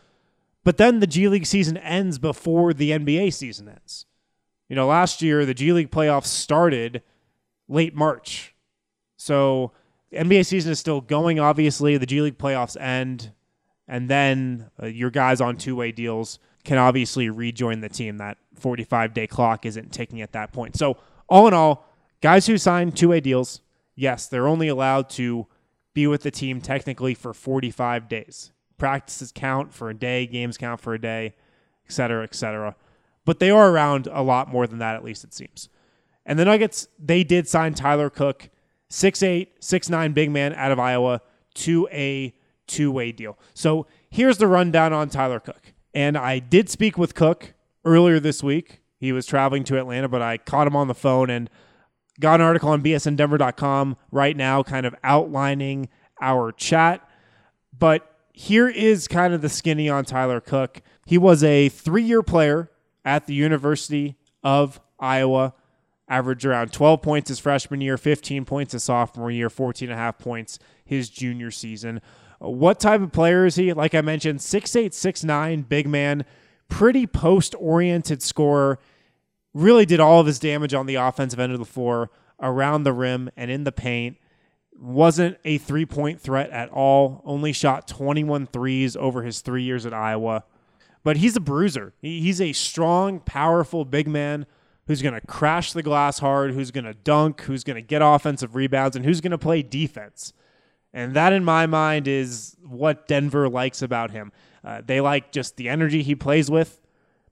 But 0.63 0.77
then 0.77 1.01
the 1.01 1.09
G 1.09 1.27
League 1.27 1.47
season 1.47 1.77
ends 1.77 2.21
before 2.21 2.73
the 2.73 2.93
NBA 2.93 3.33
season 3.33 3.69
ends. 3.69 4.07
You 4.69 4.77
know, 4.77 4.87
last 4.87 5.23
year 5.23 5.45
the 5.45 5.55
G 5.55 5.73
League 5.73 5.91
playoffs 5.91 6.27
started 6.27 7.03
late 7.67 7.97
March. 7.97 8.55
So 9.17 9.73
NBA 10.13 10.47
season 10.47 10.71
is 10.71 10.79
still 10.79 11.01
going, 11.01 11.41
obviously. 11.41 11.97
The 11.97 12.07
G 12.07 12.21
League 12.21 12.39
playoffs 12.39 12.81
end. 12.81 13.33
And 13.89 14.09
then 14.09 14.71
uh, 14.81 14.87
your 14.87 15.11
guys 15.11 15.41
on 15.41 15.57
two 15.57 15.75
way 15.75 15.91
deals 15.91 16.39
can 16.63 16.79
obviously 16.79 17.29
rejoin 17.29 17.81
the 17.81 17.89
team. 17.89 18.19
That 18.19 18.39
45 18.55 19.15
day 19.15 19.27
clock 19.27 19.67
isn't 19.67 19.93
ticking 19.93 20.21
at 20.21 20.33
that 20.33 20.53
point. 20.53 20.77
So, 20.77 20.97
all 21.29 21.49
in 21.49 21.55
all, 21.55 21.89
guys 22.21 22.47
who 22.47 22.59
sign 22.59 22.93
two 22.93 23.09
way 23.09 23.21
deals, 23.21 23.61
yes, 23.95 24.27
they're 24.27 24.47
only 24.47 24.69
allowed 24.69 25.09
to 25.11 25.47
be 25.95 26.07
with 26.07 26.23
the 26.23 26.31
team 26.31 26.61
technically 26.61 27.15
for 27.15 27.33
45 27.35 28.09
days. 28.09 28.53
Practices 28.79 29.33
count 29.35 29.73
for 29.73 29.91
a 29.91 29.95
day, 29.95 30.27
games 30.27 30.59
count 30.59 30.81
for 30.81 30.95
a 30.95 31.01
day, 31.01 31.35
et 31.87 31.93
cetera, 31.93 32.25
et 32.25 32.35
cetera. 32.35 32.75
But 33.25 33.39
they 33.39 33.51
are 33.51 33.71
around 33.71 34.09
a 34.11 34.23
lot 34.23 34.49
more 34.49 34.67
than 34.67 34.79
that, 34.79 34.97
at 34.97 35.05
least 35.05 35.25
it 35.25 35.33
seems. 35.33 35.69
And 36.27 36.39
the 36.39 36.45
Nuggets, 36.45 36.89
they 36.99 37.25
did 37.25 37.49
sign 37.49 37.75
Tyler 37.75 38.11
Cook, 38.11 38.49
6'8, 38.91 39.49
6'9 39.61 40.15
big 40.15 40.31
man 40.31 40.55
out 40.55 40.73
of 40.73 40.79
Iowa, 40.79 41.21
to 41.55 41.89
a 41.93 42.35
two 42.67 42.91
way 42.91 43.13
deal. 43.13 43.39
So 43.55 43.87
here's 44.11 44.39
the 44.39 44.47
rundown 44.47 44.93
on 44.93 45.09
Tyler 45.09 45.41
Cook. 45.41 45.73
And 45.95 46.17
I 46.17 46.39
did 46.39 46.71
speak 46.71 46.97
with 46.97 47.15
Cook 47.15 47.55
earlier 47.85 48.21
this 48.21 48.43
week. 48.43 48.81
He 48.99 49.13
was 49.13 49.27
traveling 49.27 49.65
to 49.65 49.79
Atlanta, 49.79 50.09
but 50.09 50.23
I 50.23 50.39
caught 50.39 50.67
him 50.67 50.77
on 50.77 50.89
the 50.89 50.95
phone 50.95 51.29
and 51.29 51.51
got 52.21 52.41
an 52.41 52.47
article 52.47 52.71
on 52.71 52.83
bsndenver.com 52.83 53.97
right 54.11 54.37
now, 54.37 54.63
kind 54.63 54.87
of 54.87 54.95
outlining 55.03 55.89
our 56.21 56.53
chat. 56.53 57.07
But 57.77 58.09
here 58.33 58.69
is 58.69 59.09
kind 59.09 59.35
of 59.35 59.43
the 59.43 59.49
skinny 59.49 59.89
on 59.89 60.05
Tyler 60.05 60.41
Cook. 60.41 60.83
He 61.05 61.19
was 61.19 61.43
a 61.43 61.69
three 61.69 62.05
year 62.05 62.23
player 62.23 62.71
at 63.05 63.27
the 63.27 63.35
University 63.35 64.17
of 64.43 64.81
Iowa, 64.99 65.55
averaged 66.09 66.45
around 66.45 66.73
12 66.73 67.03
points 67.03 67.29
his 67.29 67.39
freshman 67.39 67.81
year, 67.81 67.99
15 67.99 68.45
points 68.45 68.73
his 68.73 68.85
sophomore 68.85 69.31
year, 69.31 69.51
14 69.51 69.91
and 69.91 69.99
a 69.99 70.01
half 70.01 70.19
points 70.19 70.59
his 70.85 71.11
junior 71.11 71.51
season. 71.51 72.01
What 72.39 72.81
type 72.81 73.01
of 73.01 73.13
player 73.13 73.47
is 73.47 73.57
he? 73.57 73.73
Like 73.73 73.95
I 73.95 74.01
mentioned, 74.01 74.41
6'8, 74.41 74.91
6'9, 74.91 75.69
big 75.69 75.89
man, 75.89 76.25
pretty 76.73 77.07
post 77.07 77.55
oriented 77.59 78.23
scorer. 78.23 78.79
Really 79.55 79.85
did 79.85 80.01
all 80.01 80.21
of 80.21 80.27
his 80.27 80.39
damage 80.39 80.73
on 80.73 80.87
the 80.87 80.95
offensive 80.95 81.39
end 81.39 81.53
of 81.53 81.59
the 81.59 81.65
floor, 81.65 82.11
around 82.41 82.83
the 82.83 82.93
rim, 82.93 83.31
and 83.37 83.51
in 83.51 83.65
the 83.65 83.73
paint 83.73 84.17
wasn't 84.79 85.39
a 85.45 85.59
three 85.59 85.87
point 85.87 86.21
threat 86.21 86.51
at 86.51 86.71
all. 86.71 87.23
Only 87.25 87.53
shot 87.53 87.87
21 87.87 88.47
threes 88.47 88.97
over 88.97 89.23
his 89.23 89.41
three 89.41 89.63
years 89.63 89.87
at 89.87 89.93
Iowa. 89.93 90.45
But 91.05 91.19
he's 91.19 91.37
a 91.37 91.41
bruiser. 91.41 91.95
He's 92.01 92.41
a 92.41 92.53
strong, 92.53 93.21
powerful 93.21 93.85
big 93.85 94.09
man 94.09 94.47
who's 94.87 95.03
going 95.03 95.15
to 95.15 95.27
crash 95.27 95.73
the 95.73 95.83
glass 95.83 96.21
hard, 96.21 96.53
who's 96.53 96.71
going 96.71 96.85
to 96.85 96.95
dunk, 96.95 97.43
who's 97.43 97.65
going 97.65 97.77
to 97.77 97.83
get 97.83 98.03
offensive 98.03 98.55
rebounds, 98.55 98.97
and 98.97 99.05
who's 99.05 99.21
going 99.21 99.33
to 99.33 99.39
play 99.39 99.63
defense. 99.63 100.33
And 100.95 101.15
that, 101.15 101.33
in 101.33 101.45
my 101.45 101.67
mind, 101.67 102.07
is 102.07 102.57
what 102.63 103.09
Denver 103.09 103.49
likes 103.49 103.83
about 103.83 104.11
him. 104.11 104.33
Uh, 104.65 104.83
they 104.85 105.01
like 105.01 105.33
just 105.33 105.57
the 105.57 105.69
energy 105.69 106.03
he 106.03 106.15
plays 106.15 106.51
with, 106.51 106.81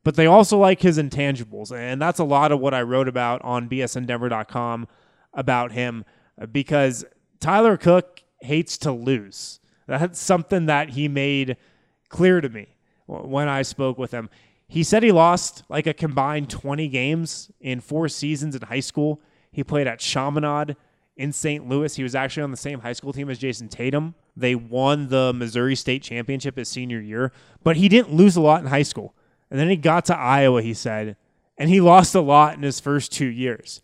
but 0.03 0.17
they 0.17 0.27
also 0.27 0.59
like 0.59 0.81
his 0.81 0.99
intangibles. 0.99 1.71
And 1.71 2.01
that's 2.01 2.19
a 2.19 2.25
lot 2.25 2.53
of 2.53 2.61
what 2.61 2.75
I 2.75 2.83
wrote 2.83 3.09
about 3.09 3.43
on 3.43 3.69
bsndenver.com 3.69 4.89
about 5.35 5.73
him 5.73 6.05
uh, 6.41 6.47
because 6.47 7.05
Tyler 7.39 7.77
Cook 7.77 8.23
hates 8.41 8.79
to 8.79 8.93
lose. 8.93 9.61
That's 9.87 10.19
something 10.19 10.67
that 10.67 10.91
he 10.91 11.09
made 11.09 11.57
clear 12.09 12.41
to 12.41 12.49
me 12.49 12.69
when 13.07 13.49
I 13.49 13.63
spoke 13.63 13.99
with 13.99 14.13
him. 14.13 14.31
He 14.69 14.85
said 14.85 15.03
he 15.03 15.11
lost 15.11 15.65
like 15.69 15.87
a 15.87 15.95
combined 15.95 16.49
20 16.49 16.89
games 16.89 17.51
in 17.61 17.81
four 17.81 18.09
seasons 18.09 18.55
in 18.55 18.63
high 18.63 18.81
school. 18.81 19.21
He 19.51 19.65
played 19.65 19.89
at 19.89 19.99
Chaminade 19.99 20.77
in 21.21 21.35
St. 21.35 21.69
Louis. 21.69 21.95
He 21.95 22.03
was 22.03 22.15
actually 22.15 22.45
on 22.45 22.51
the 22.51 22.57
same 22.57 22.81
high 22.81 22.95
school 22.95 23.13
team 23.13 23.29
as 23.29 23.39
Jayson 23.39 23.69
Tatum. 23.69 24.15
They 24.35 24.55
won 24.55 25.09
the 25.09 25.35
Missouri 25.35 25.77
State 25.77 26.03
Championship 26.03 26.57
his 26.57 26.71
senior 26.71 26.99
year, 26.99 27.31
but 27.63 27.77
he 27.77 27.91
didn't 27.91 28.15
lose 28.15 28.37
a 28.37 28.41
lot 28.41 28.63
in 28.63 28.69
high 28.69 28.83
school. 28.83 29.15
And 29.51 29.61
then 29.61 29.69
he 29.69 29.77
got 29.77 30.07
to 30.07 30.17
Iowa, 30.17 30.63
he 30.63 30.73
said, 30.73 31.17
and 31.59 31.69
he 31.69 31.79
lost 31.79 32.15
a 32.15 32.23
lot 32.23 32.55
in 32.55 32.63
his 32.63 32.81
first 32.81 33.13
two 33.13 33.27
years. 33.27 33.83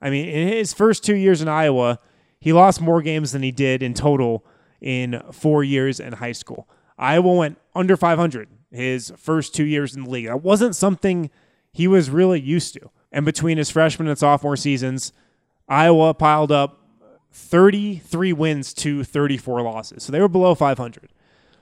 I 0.00 0.08
mean, 0.08 0.30
in 0.30 0.48
his 0.48 0.72
first 0.72 1.04
two 1.04 1.14
years 1.14 1.42
in 1.42 1.48
Iowa, 1.48 1.98
he 2.40 2.54
lost 2.54 2.80
more 2.80 3.02
games 3.02 3.32
than 3.32 3.42
he 3.42 3.52
did 3.52 3.82
in 3.82 3.92
total 3.92 4.46
in 4.80 5.22
four 5.30 5.62
years 5.62 6.00
in 6.00 6.14
high 6.14 6.32
school. 6.32 6.70
Iowa 6.96 7.34
went 7.34 7.58
under 7.74 7.98
500 7.98 8.48
his 8.70 9.12
first 9.18 9.54
two 9.54 9.66
years 9.66 9.94
in 9.94 10.04
the 10.04 10.10
league. 10.10 10.26
That 10.26 10.42
wasn't 10.42 10.74
something 10.74 11.28
he 11.70 11.86
was 11.86 12.08
really 12.08 12.40
used 12.40 12.72
to. 12.74 12.90
And 13.12 13.26
between 13.26 13.58
his 13.58 13.68
freshman 13.68 14.08
and 14.08 14.18
sophomore 14.18 14.56
seasons, 14.56 15.12
Iowa 15.68 16.14
piled 16.14 16.50
up 16.50 16.80
33 17.32 18.32
wins 18.32 18.72
to 18.74 19.04
34 19.04 19.62
losses. 19.62 20.02
So 20.02 20.12
they 20.12 20.20
were 20.20 20.28
below 20.28 20.54
500. 20.54 21.10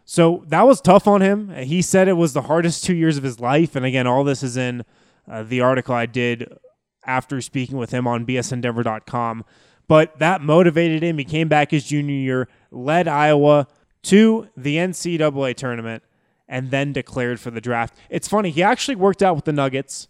So 0.04 0.44
that 0.46 0.62
was 0.62 0.80
tough 0.80 1.08
on 1.08 1.20
him. 1.20 1.50
He 1.50 1.82
said 1.82 2.06
it 2.06 2.12
was 2.12 2.32
the 2.32 2.42
hardest 2.42 2.84
two 2.84 2.94
years 2.94 3.16
of 3.16 3.24
his 3.24 3.40
life. 3.40 3.74
And 3.74 3.84
again, 3.84 4.06
all 4.06 4.22
this 4.22 4.42
is 4.42 4.56
in 4.56 4.84
uh, 5.28 5.42
the 5.42 5.60
article 5.60 5.94
I 5.94 6.06
did 6.06 6.56
after 7.04 7.40
speaking 7.40 7.76
with 7.76 7.90
him 7.90 8.06
on 8.06 8.24
bsndenver.com. 8.24 9.44
But 9.88 10.18
that 10.18 10.40
motivated 10.40 11.02
him. 11.02 11.18
He 11.18 11.24
came 11.24 11.48
back 11.48 11.70
his 11.70 11.84
junior 11.84 12.14
year, 12.14 12.48
led 12.70 13.08
Iowa 13.08 13.66
to 14.04 14.48
the 14.56 14.76
NCAA 14.76 15.54
tournament, 15.56 16.02
and 16.48 16.70
then 16.70 16.92
declared 16.92 17.40
for 17.40 17.50
the 17.50 17.60
draft. 17.60 17.94
It's 18.08 18.28
funny, 18.28 18.50
he 18.50 18.62
actually 18.62 18.96
worked 18.96 19.22
out 19.22 19.34
with 19.34 19.44
the 19.44 19.52
Nuggets 19.52 20.08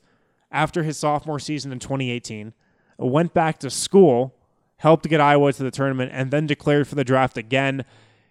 after 0.51 0.83
his 0.83 0.99
sophomore 0.99 1.39
season 1.39 1.73
in 1.73 1.79
2018, 1.79 2.53
went 2.99 3.35
back 3.35 3.59
to 3.61 3.71
school, 3.71 4.35
helped 4.77 5.09
get 5.09 5.21
Iowa 5.21 5.53
to 5.53 5.63
the 5.63 5.71
tournament, 5.71 6.13
and 6.15 6.31
then 6.31 6.47
declared 6.47 6.89
for 6.89 6.95
the 6.95 7.05
draft 7.05 7.37
again. 7.37 7.85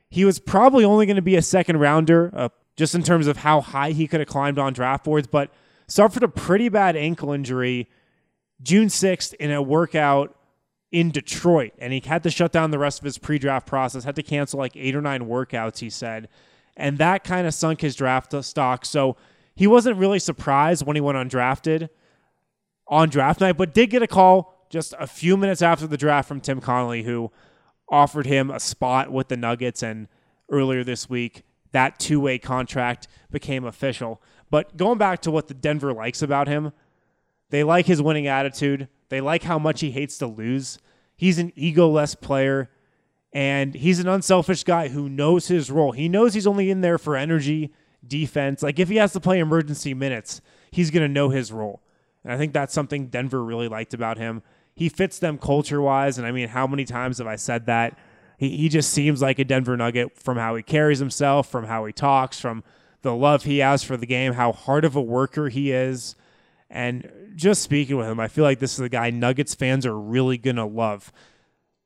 He 0.09 0.25
was 0.25 0.39
probably 0.39 0.85
only 0.85 1.05
going 1.05 1.15
to 1.15 1.21
be 1.21 1.35
a 1.35 1.41
second 1.41 1.79
rounder, 1.79 2.31
uh, 2.33 2.49
just 2.77 2.95
in 2.95 3.03
terms 3.03 3.27
of 3.27 3.37
how 3.37 3.61
high 3.61 3.91
he 3.91 4.07
could 4.07 4.19
have 4.19 4.29
climbed 4.29 4.59
on 4.59 4.73
draft 4.73 5.03
boards, 5.03 5.27
but 5.27 5.51
suffered 5.87 6.23
a 6.23 6.27
pretty 6.27 6.69
bad 6.69 6.95
ankle 6.95 7.31
injury 7.31 7.89
June 8.61 8.87
6th 8.87 9.33
in 9.35 9.51
a 9.51 9.61
workout 9.61 10.35
in 10.91 11.11
Detroit, 11.11 11.73
and 11.77 11.91
he 11.91 11.99
had 11.99 12.23
to 12.23 12.31
shut 12.31 12.51
down 12.51 12.71
the 12.71 12.79
rest 12.79 12.99
of 12.99 13.05
his 13.05 13.17
pre-draft 13.17 13.67
process. 13.67 14.03
Had 14.03 14.15
to 14.15 14.23
cancel 14.23 14.59
like 14.59 14.77
eight 14.77 14.95
or 14.95 15.01
nine 15.01 15.25
workouts. 15.25 15.79
He 15.79 15.89
said, 15.89 16.29
and 16.77 16.97
that 16.99 17.23
kind 17.23 17.47
of 17.47 17.53
sunk 17.53 17.81
his 17.81 17.95
draft 17.95 18.33
stock. 18.43 18.85
So 18.85 19.17
he 19.55 19.67
wasn't 19.67 19.97
really 19.97 20.19
surprised 20.19 20.85
when 20.85 20.95
he 20.95 21.01
went 21.01 21.17
undrafted 21.17 21.89
on 22.87 23.09
draft 23.09 23.41
night, 23.41 23.57
but 23.57 23.73
did 23.73 23.89
get 23.89 24.03
a 24.03 24.07
call 24.07 24.54
just 24.69 24.93
a 24.99 25.07
few 25.07 25.37
minutes 25.37 25.61
after 25.61 25.87
the 25.87 25.97
draft 25.97 26.27
from 26.27 26.41
Tim 26.41 26.61
Connelly, 26.61 27.03
who 27.03 27.31
offered 27.89 28.25
him 28.25 28.49
a 28.49 28.59
spot 28.59 29.11
with 29.11 29.27
the 29.27 29.37
Nuggets. 29.37 29.83
And 29.83 30.07
earlier 30.49 30.83
this 30.83 31.09
week, 31.09 31.43
that 31.71 31.99
two-way 31.99 32.39
contract 32.39 33.07
became 33.31 33.65
official. 33.65 34.21
But 34.49 34.77
going 34.77 34.97
back 34.97 35.21
to 35.21 35.31
what 35.31 35.47
the 35.47 35.53
Denver 35.53 35.93
likes 35.93 36.21
about 36.21 36.47
him, 36.47 36.71
they 37.49 37.63
like 37.63 37.85
his 37.85 38.01
winning 38.01 38.27
attitude. 38.27 38.87
They 39.09 39.21
like 39.21 39.43
how 39.43 39.59
much 39.59 39.81
he 39.81 39.91
hates 39.91 40.17
to 40.19 40.27
lose. 40.27 40.79
He's 41.15 41.37
an 41.37 41.51
egoless 41.51 42.19
player 42.19 42.69
and 43.33 43.75
he's 43.75 43.99
an 43.99 44.07
unselfish 44.07 44.63
guy 44.63 44.87
who 44.87 45.09
knows 45.09 45.47
his 45.47 45.69
role. 45.69 45.91
He 45.91 46.07
knows 46.07 46.33
he's 46.33 46.47
only 46.47 46.69
in 46.69 46.81
there 46.81 46.97
for 46.97 47.15
energy, 47.17 47.73
defense. 48.05 48.63
Like 48.63 48.79
if 48.79 48.87
he 48.89 48.95
has 48.95 49.13
to 49.13 49.19
play 49.19 49.39
emergency 49.39 49.93
minutes, 49.93 50.41
he's 50.71 50.91
going 50.91 51.03
to 51.03 51.13
know 51.13 51.29
his 51.29 51.51
role. 51.51 51.81
And 52.23 52.31
I 52.31 52.37
think 52.37 52.53
that's 52.53 52.73
something 52.73 53.07
Denver 53.07 53.43
really 53.43 53.67
liked 53.67 53.93
about 53.93 54.17
him. 54.17 54.41
He 54.75 54.89
fits 54.89 55.19
them 55.19 55.37
culture 55.37 55.81
wise. 55.81 56.17
And 56.17 56.27
I 56.27 56.31
mean, 56.31 56.49
how 56.49 56.67
many 56.67 56.85
times 56.85 57.19
have 57.19 57.27
I 57.27 57.37
said 57.37 57.65
that? 57.65 57.97
He, 58.37 58.57
he 58.57 58.69
just 58.69 58.91
seems 58.91 59.21
like 59.21 59.39
a 59.39 59.45
Denver 59.45 59.77
Nugget 59.77 60.17
from 60.17 60.37
how 60.37 60.55
he 60.55 60.63
carries 60.63 60.99
himself, 60.99 61.49
from 61.49 61.65
how 61.65 61.85
he 61.85 61.93
talks, 61.93 62.39
from 62.39 62.63
the 63.01 63.15
love 63.15 63.43
he 63.43 63.59
has 63.59 63.83
for 63.83 63.95
the 63.95 64.05
game, 64.05 64.33
how 64.33 64.51
hard 64.51 64.83
of 64.83 64.95
a 64.95 65.01
worker 65.01 65.49
he 65.49 65.71
is. 65.71 66.15
And 66.69 67.09
just 67.35 67.61
speaking 67.61 67.97
with 67.97 68.07
him, 68.07 68.19
I 68.19 68.27
feel 68.27 68.43
like 68.43 68.59
this 68.59 68.73
is 68.73 68.79
a 68.79 68.89
guy 68.89 69.09
Nuggets 69.11 69.55
fans 69.55 69.85
are 69.85 69.97
really 69.97 70.37
going 70.37 70.55
to 70.57 70.65
love. 70.65 71.13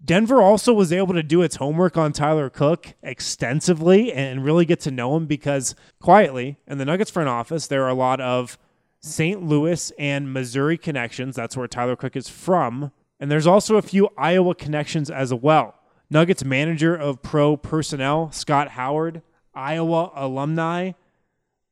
Denver 0.04 0.42
also 0.42 0.74
was 0.74 0.94
able 0.94 1.14
to 1.14 1.24
do 1.24 1.42
its 1.42 1.58
homework 1.58 1.98
on 1.98 2.14
Tyler 2.14 2.50
Cook 2.50 2.94
extensively 3.04 4.14
and 4.14 4.46
really 4.46 4.64
get 4.66 4.80
to 4.82 4.92
know 4.92 5.18
him 5.18 5.26
because 5.26 5.76
quietly 6.00 6.58
in 6.66 6.78
the 6.78 6.86
Nuggets 6.86 7.12
front 7.12 7.28
office, 7.28 7.68
there 7.68 7.84
are 7.84 7.90
a 7.90 7.94
lot 7.94 8.22
of 8.22 8.58
St. 9.02 9.44
Louis 9.44 9.92
and 9.98 10.34
Missouri 10.34 10.78
connections. 10.78 11.36
That's 11.36 11.56
where 11.56 11.68
Tyler 11.68 11.96
Cook 11.96 12.16
is 12.16 12.30
from. 12.30 12.92
And 13.20 13.32
there's 13.32 13.48
also 13.48 13.76
a 13.76 13.82
few 13.82 14.10
Iowa 14.18 14.56
connections 14.56 15.10
as 15.10 15.34
well. 15.34 15.76
Nuggets 16.10 16.44
manager 16.44 16.96
of 16.96 17.22
pro 17.22 17.56
personnel, 17.58 18.32
Scott 18.32 18.70
Howard, 18.70 19.22
Iowa 19.54 20.12
alumni, 20.16 20.94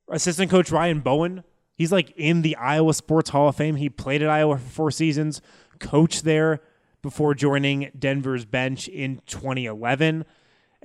assistant 0.10 0.52
coach 0.52 0.72
Ryan 0.72 1.00
Bowen, 1.00 1.44
He's 1.78 1.92
like 1.92 2.12
in 2.18 2.42
the 2.42 2.56
Iowa 2.56 2.94
Sports 2.94 3.30
Hall 3.30 3.48
of 3.48 3.56
Fame. 3.56 3.76
He 3.76 3.88
played 3.88 4.24
at 4.24 4.30
Iowa 4.30 4.58
for 4.58 4.70
four 4.70 4.92
seasons, 4.92 5.42
coached 5.80 6.24
there 6.24 6.60
before 7.04 7.36
joining 7.36 7.92
Denver's 7.98 8.46
bench 8.46 8.88
in 8.88 9.22
2011. 9.28 10.26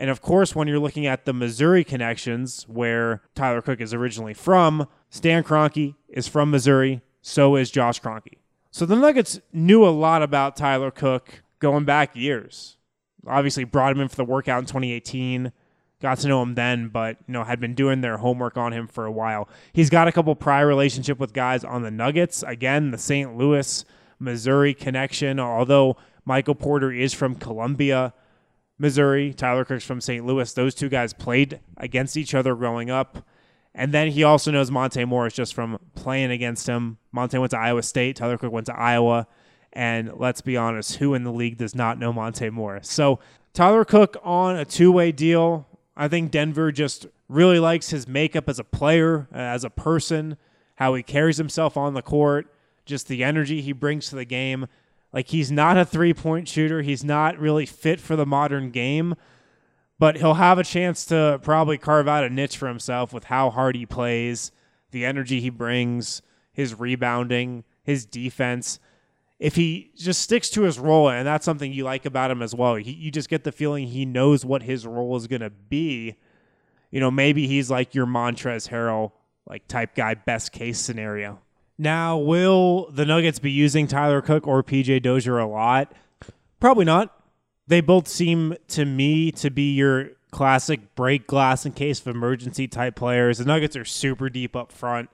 And 0.03 0.11
of 0.11 0.21
course, 0.21 0.53
when 0.53 0.67
you're 0.67 0.81
looking 0.81 1.07
at 1.07 1.27
the 1.27 1.33
Missouri 1.33 1.85
connections, 1.85 2.65
where 2.65 3.23
Tyler 3.37 3.63
Cook 3.63 3.81
is 3.81 3.95
originally 3.95 4.35
from, 4.35 4.89
Stan 5.11 5.45
Kroenke 5.45 5.95
is 6.09 6.27
from 6.27 6.51
Missouri, 6.51 7.03
so 7.21 7.55
is 7.55 7.71
Josh 7.71 8.03
Kroenke. 8.03 8.39
So 8.73 8.85
the 8.85 8.97
Nuggets 8.97 9.41
knew 9.53 9.87
a 9.87 9.91
lot 9.91 10.21
about 10.21 10.57
Tyler 10.57 10.91
Cook 10.91 11.45
going 11.61 11.85
back 11.85 12.17
years. 12.17 12.79
Obviously, 13.29 13.63
brought 13.63 13.93
him 13.93 14.01
in 14.01 14.09
for 14.09 14.17
the 14.17 14.25
workout 14.25 14.59
in 14.59 14.67
2018 14.67 15.53
got 16.01 16.19
to 16.19 16.27
know 16.27 16.43
him 16.43 16.57
then, 16.57 16.89
but 16.89 17.17
you 17.29 17.33
know 17.33 17.45
had 17.45 17.61
been 17.61 17.77
doing 17.77 18.01
their 18.01 18.17
homework 18.17 18.57
on 18.57 18.73
him 18.73 18.89
for 18.89 19.07
a 19.07 19.13
while. 19.13 19.49
He's 19.73 19.89
got 19.89 20.09
a 20.09 20.13
couple 20.13 20.35
prior 20.35 20.67
relationship 20.67 21.21
with 21.21 21.33
guys 21.33 21.63
on 21.63 21.83
the 21.83 21.93
Nuggets. 21.93 22.43
Again, 22.43 22.91
the 22.91 22.99
St. 22.99 23.37
Louis, 23.37 23.85
Missouri 24.19 24.75
connection. 24.75 25.39
Although 25.39 25.97
Michael 26.25 26.57
Porter 26.57 26.91
is 26.91 27.15
from 27.15 27.37
Columbia, 27.37 28.13
Missouri, 28.83 29.33
Tyler 29.33 29.65
Cook's 29.65 29.85
from 29.85 30.01
St. 30.01 30.27
Louis. 30.27 30.53
Those 30.53 30.75
two 30.75 30.89
guys 30.89 31.15
played 31.15 31.61
against 31.77 32.17
each 32.17 32.35
other 32.35 32.57
growing 32.57 32.91
up. 32.91 33.25
And 33.77 33.95
then 33.95 34.11
he 34.11 34.25
also 34.25 34.51
knows 34.51 34.73
Monte 34.73 35.05
Morris 35.05 35.35
just 35.35 35.55
from 35.55 35.79
playing 35.95 36.33
against 36.33 36.67
him. 36.67 36.99
Monte 37.13 37.39
went 37.39 37.53
to 37.53 37.59
Iowa 37.59 37.85
State. 37.85 38.17
Tyler 38.17 38.37
Cook 38.37 38.53
went 38.53 38.67
to 38.67 38.77
Iowa. 38.77 39.29
And 39.73 40.11
let's 40.17 40.41
be 40.41 40.57
honest, 40.57 40.97
who 40.97 41.15
in 41.15 41.23
the 41.23 41.31
league 41.31 41.59
does 41.59 41.77
not 41.77 41.97
know 41.97 42.13
Monte 42.13 42.51
Morris? 42.51 42.91
So 42.91 43.21
Tyler 43.55 43.85
Cook 43.85 44.17
on 44.25 44.57
a 44.57 44.65
two 44.65 44.91
way 44.91 45.13
deal. 45.13 45.69
I 45.97 46.09
think 46.09 46.33
Denver 46.33 46.73
just 46.73 47.07
really 47.29 47.61
likes 47.61 47.91
his 47.91 48.09
makeup 48.09 48.49
as 48.49 48.59
a 48.59 48.65
player, 48.65 49.29
uh, 49.33 49.39
as 49.39 49.63
a 49.63 49.71
person, 49.71 50.37
how 50.75 50.95
he 50.95 51.05
carries 51.05 51.37
himself 51.37 51.77
on 51.77 51.95
the 51.95 52.03
court, 52.03 52.53
just 52.85 53.07
the 53.07 53.23
energy 53.23 53.61
he 53.61 53.73
brings 53.73 54.09
to 54.09 54.17
the 54.17 54.25
game. 54.25 54.67
Like 55.13 55.29
he's 55.29 55.51
not 55.51 55.77
a 55.77 55.85
three 55.85 56.15
point 56.15 56.49
shooter. 56.49 56.83
He's 56.83 57.05
not 57.05 57.39
really 57.39 57.67
fit 57.67 58.01
for 58.01 58.17
the 58.17 58.27
modern 58.27 58.71
game, 58.71 59.15
but 59.99 60.17
he'll 60.17 60.35
have 60.35 60.59
a 60.59 60.65
chance 60.65 61.05
to 61.07 61.41
probably 61.43 61.79
carve 61.79 62.09
out 62.09 62.25
a 62.25 62.31
niche 62.31 62.57
for 62.57 62.69
himself 62.69 63.13
with 63.13 63.25
how 63.25 63.51
hard 63.51 63.77
he 63.77 63.87
plays, 63.87 64.53
the 64.91 65.05
energy 65.05 65.41
he 65.41 65.51
brings, 65.51 66.23
his 66.53 66.75
rebounding, 66.75 67.65
his 67.83 68.07
defense. 68.07 68.79
If 69.39 69.57
he 69.57 69.91
just 69.97 70.23
sticks 70.23 70.49
to 70.51 70.63
his 70.63 70.79
role, 70.79 71.11
and 71.11 71.27
that's 71.27 71.45
something 71.45 71.73
you 71.73 71.85
like 71.85 72.07
about 72.07 72.31
him 72.31 72.43
as 72.43 72.55
well, 72.55 72.77
he, 72.77 72.93
you 72.93 73.11
just 73.11 73.29
get 73.29 73.43
the 73.43 73.53
feeling 73.53 73.89
he 73.89 74.05
knows 74.07 74.45
what 74.45 74.63
his 74.63 74.87
role 74.87 75.17
is 75.17 75.27
going 75.27 75.41
to 75.41 75.51
be. 75.51 76.15
You 76.91 77.01
know, 77.01 77.11
maybe 77.11 77.49
he's 77.49 77.71
like 77.71 77.95
your 77.95 78.07
Montrezl 78.07 78.69
Harrell 78.69 79.13
like 79.47 79.67
type 79.67 79.95
guy, 79.95 80.15
best 80.15 80.53
case 80.53 80.79
scenario. 80.79 81.41
Now, 81.79 82.17
will 82.17 82.91
the 82.91 83.05
Nuggets 83.05 83.39
be 83.39 83.51
using 83.51 83.87
Tyler 83.87 84.21
Cook 84.21 84.47
or 84.47 84.63
PJ 84.63 85.03
Dozier 85.03 85.39
a 85.39 85.47
lot? 85.47 85.93
Probably 86.61 86.85
not. 86.85 87.19
They 87.67 87.81
both 87.81 88.07
seem 88.07 88.55
to 88.69 88.85
me 88.85 89.33
to 89.33 89.51
be 89.51 89.73
your 89.75 90.11
classic 90.31 90.95
break 90.95 91.27
glass 91.27 91.65
in 91.67 91.73
case 91.73 92.01
of 92.01 92.09
emergency 92.09 92.69
type 92.69 92.97
players. 92.97 93.39
The 93.39 93.45
Nuggets 93.45 93.77
are 93.77 93.85
super 93.85 94.29
deep 94.29 94.55
up 94.55 94.73
front. 94.73 95.11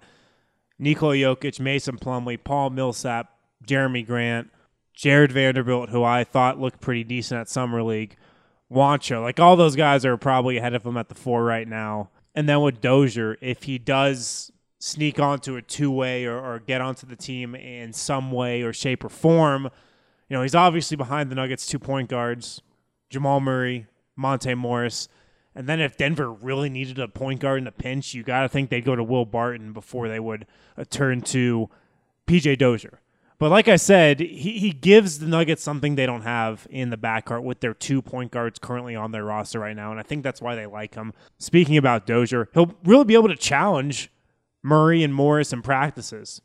Nikola 0.78 1.14
Jokic, 1.14 1.58
Mason 1.60 1.98
Plumlee, 1.98 2.42
Paul 2.42 2.70
Millsap, 2.70 3.32
Jerami 3.66 4.06
Grant, 4.06 4.50
Jarred 4.94 5.32
Vanderbilt, 5.32 5.90
who 5.90 6.04
I 6.04 6.24
thought 6.24 6.60
looked 6.60 6.80
pretty 6.80 7.04
decent 7.04 7.40
at 7.40 7.48
Summer 7.48 7.82
League, 7.82 8.16
Juancho. 8.70 9.22
Like 9.22 9.40
all 9.40 9.56
those 9.56 9.76
guys 9.76 10.04
are 10.04 10.16
probably 10.16 10.56
ahead 10.56 10.74
of 10.74 10.86
him 10.86 10.96
at 10.96 11.08
the 11.08 11.14
four 11.14 11.44
right 11.44 11.66
now. 11.66 12.10
And 12.34 12.48
then 12.48 12.60
with 12.60 12.80
Dozier, 12.80 13.36
if 13.40 13.64
he 13.64 13.78
does 13.78 14.52
sneak 14.78 15.18
onto 15.18 15.56
a 15.56 15.62
two 15.62 15.90
way 15.90 16.24
or, 16.24 16.38
or, 16.38 16.60
get 16.60 16.80
onto 16.80 17.06
the 17.06 17.16
team 17.16 17.54
in 17.54 17.92
some 17.92 18.30
way 18.30 18.62
or 18.62 18.72
shape 18.72 19.04
or 19.04 19.08
form, 19.08 19.64
you 20.28 20.36
know, 20.36 20.42
he's 20.42 20.54
obviously 20.54 20.96
behind 20.96 21.30
the 21.30 21.34
Nuggets' 21.34 21.66
two 21.66 21.78
point 21.78 22.08
guards, 22.08 22.62
Jamal 23.10 23.40
Murray, 23.40 23.86
Monte 24.16 24.54
Morris. 24.54 25.08
And 25.54 25.68
then 25.68 25.80
if 25.80 25.96
Denver 25.96 26.30
really 26.30 26.70
needed 26.70 26.98
a 26.98 27.08
point 27.08 27.40
guard 27.40 27.60
in 27.60 27.66
a 27.66 27.72
pinch, 27.72 28.14
you 28.14 28.22
got 28.22 28.42
to 28.42 28.48
think 28.48 28.70
they'd 28.70 28.84
go 28.84 28.94
to 28.94 29.02
Will 29.02 29.24
Barton 29.24 29.72
before 29.72 30.08
they 30.08 30.20
would 30.20 30.46
uh, 30.76 30.84
turn 30.88 31.22
to 31.22 31.68
PJ 32.26 32.58
Dozier. 32.58 33.00
But 33.38 33.50
like 33.50 33.68
I 33.68 33.76
said, 33.76 34.20
he, 34.20 34.58
he 34.58 34.70
gives 34.70 35.20
the 35.20 35.26
Nuggets 35.26 35.62
something 35.62 35.94
they 35.94 36.06
don't 36.06 36.22
have 36.22 36.66
in 36.70 36.90
the 36.90 36.96
backcourt 36.96 37.44
with 37.44 37.60
their 37.60 37.74
two 37.74 38.02
point 38.02 38.32
guards 38.32 38.58
currently 38.58 38.96
on 38.96 39.12
their 39.12 39.24
roster 39.24 39.60
right 39.60 39.76
now. 39.76 39.90
And 39.90 39.98
I 39.98 40.02
think 40.02 40.24
that's 40.24 40.42
why 40.42 40.54
they 40.54 40.66
like 40.66 40.94
him. 40.94 41.12
Speaking 41.38 41.76
about 41.76 42.06
Dozier, 42.06 42.48
he'll 42.52 42.74
really 42.84 43.04
be 43.04 43.14
able 43.14 43.28
to 43.28 43.36
challenge 43.36 44.10
Murray 44.62 45.02
and 45.02 45.14
Morris 45.14 45.52
in 45.52 45.62
practices. 45.62 46.40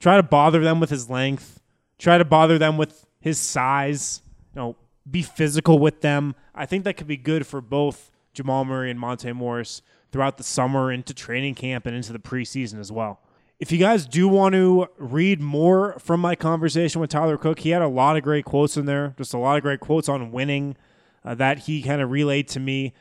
Try 0.00 0.16
to 0.16 0.22
bother 0.22 0.60
them 0.60 0.80
with 0.80 0.90
his 0.90 1.08
length. 1.08 1.60
Try 1.98 2.18
to 2.18 2.24
bother 2.24 2.58
them 2.58 2.76
with 2.76 3.06
his 3.20 3.38
size. 3.38 4.22
You 4.54 4.60
know, 4.60 4.76
be 5.08 5.22
physical 5.22 5.78
with 5.78 6.00
them. 6.00 6.34
I 6.54 6.66
think 6.66 6.84
that 6.84 6.96
could 6.96 7.06
be 7.06 7.16
good 7.16 7.46
for 7.46 7.60
both 7.60 8.10
Jamal 8.34 8.64
Murray 8.64 8.90
and 8.90 8.98
Monte 8.98 9.32
Morris 9.32 9.82
throughout 10.10 10.36
the 10.36 10.44
summer 10.44 10.92
into 10.92 11.14
training 11.14 11.54
camp 11.54 11.86
and 11.86 11.96
into 11.96 12.12
the 12.12 12.18
preseason 12.18 12.78
as 12.78 12.92
well. 12.92 13.20
If 13.58 13.70
you 13.70 13.78
guys 13.78 14.06
do 14.06 14.26
want 14.26 14.54
to 14.54 14.88
read 14.98 15.40
more 15.40 15.96
from 15.98 16.20
my 16.20 16.34
conversation 16.34 17.00
with 17.00 17.10
Tyler 17.10 17.36
Cook, 17.36 17.60
he 17.60 17.70
had 17.70 17.80
a 17.80 17.88
lot 17.88 18.16
of 18.16 18.22
great 18.22 18.44
quotes 18.44 18.76
in 18.76 18.86
there, 18.86 19.14
just 19.16 19.34
a 19.34 19.38
lot 19.38 19.56
of 19.56 19.62
great 19.62 19.80
quotes 19.80 20.08
on 20.08 20.32
winning 20.32 20.76
uh, 21.24 21.34
that 21.36 21.60
he 21.60 21.80
kind 21.80 22.02
of 22.02 22.10
relayed 22.10 22.48
to 22.48 22.60
me. 22.60 22.92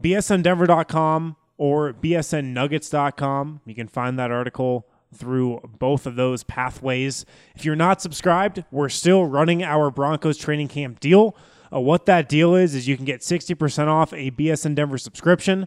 BSNDenver.com 0.00 1.36
or 1.56 1.92
BSNNuggets.com. 1.92 3.60
You 3.64 3.74
can 3.74 3.88
find 3.88 4.18
that 4.18 4.30
article 4.30 4.86
through 5.14 5.60
both 5.78 6.06
of 6.06 6.16
those 6.16 6.42
pathways. 6.42 7.24
If 7.54 7.64
you're 7.64 7.76
not 7.76 8.02
subscribed, 8.02 8.64
we're 8.70 8.88
still 8.88 9.24
running 9.24 9.62
our 9.62 9.90
Broncos 9.90 10.36
training 10.36 10.68
camp 10.68 11.00
deal. 11.00 11.36
Uh, 11.72 11.80
what 11.80 12.06
that 12.06 12.28
deal 12.28 12.54
is, 12.54 12.74
is 12.74 12.86
you 12.86 12.96
can 12.96 13.04
get 13.04 13.20
60% 13.20 13.86
off 13.88 14.12
a 14.12 14.30
BSN 14.30 14.74
Denver 14.74 14.98
subscription. 14.98 15.66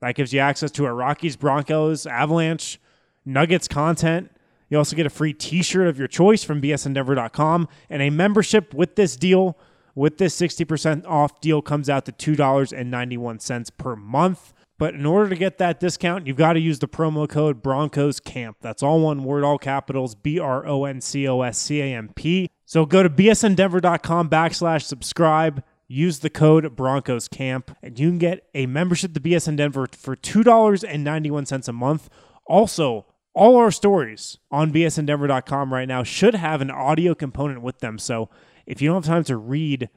That 0.00 0.14
gives 0.14 0.32
you 0.32 0.40
access 0.40 0.70
to 0.72 0.86
a 0.86 0.92
Rockies, 0.92 1.36
Broncos, 1.36 2.06
Avalanche, 2.06 2.80
Nuggets 3.24 3.68
content. 3.68 4.30
You 4.68 4.78
also 4.78 4.96
get 4.96 5.06
a 5.06 5.10
free 5.10 5.32
t 5.32 5.62
shirt 5.62 5.86
of 5.86 5.98
your 5.98 6.08
choice 6.08 6.42
from 6.42 6.60
bsndenver.com. 6.60 7.68
And 7.88 8.02
a 8.02 8.10
membership 8.10 8.74
with 8.74 8.96
this 8.96 9.16
deal, 9.16 9.56
with 9.94 10.18
this 10.18 10.38
60% 10.38 11.06
off 11.06 11.40
deal, 11.40 11.62
comes 11.62 11.88
out 11.88 12.06
to 12.06 12.12
$2.91 12.12 13.70
per 13.78 13.96
month. 13.96 14.52
But 14.84 14.92
in 14.92 15.06
order 15.06 15.30
to 15.30 15.34
get 15.34 15.56
that 15.56 15.80
discount, 15.80 16.26
you've 16.26 16.36
got 16.36 16.52
to 16.52 16.60
use 16.60 16.78
the 16.78 16.86
promo 16.86 17.26
code 17.26 17.62
Broncos 17.62 18.20
Camp. 18.20 18.58
That's 18.60 18.82
all 18.82 19.00
one 19.00 19.24
word, 19.24 19.42
all 19.42 19.56
capitals, 19.56 20.14
B 20.14 20.38
R 20.38 20.66
O 20.66 20.84
N 20.84 21.00
C 21.00 21.26
O 21.26 21.40
S 21.40 21.56
C 21.56 21.80
A 21.80 21.86
M 21.86 22.10
P. 22.14 22.50
So 22.66 22.84
go 22.84 23.02
to 23.02 23.08
bsndenver.com 23.08 24.28
backslash 24.28 24.82
subscribe. 24.82 25.64
Use 25.88 26.18
the 26.18 26.28
code 26.28 26.76
Broncos 26.76 27.28
Camp, 27.28 27.74
and 27.82 27.98
you 27.98 28.10
can 28.10 28.18
get 28.18 28.46
a 28.52 28.66
membership 28.66 29.14
to 29.14 29.20
BSN 29.20 29.56
Denver 29.56 29.88
for 29.90 30.16
$2.91 30.16 31.66
a 31.66 31.72
month. 31.72 32.10
Also, 32.46 33.06
all 33.32 33.56
our 33.56 33.70
stories 33.70 34.36
on 34.50 34.70
bsndenver.com 34.70 35.72
right 35.72 35.88
now 35.88 36.02
should 36.02 36.34
have 36.34 36.60
an 36.60 36.70
audio 36.70 37.14
component 37.14 37.62
with 37.62 37.78
them. 37.78 37.98
So 37.98 38.28
if 38.66 38.82
you 38.82 38.90
don't 38.90 39.06
have 39.06 39.14
time 39.14 39.24
to 39.24 39.38
read 39.38 39.88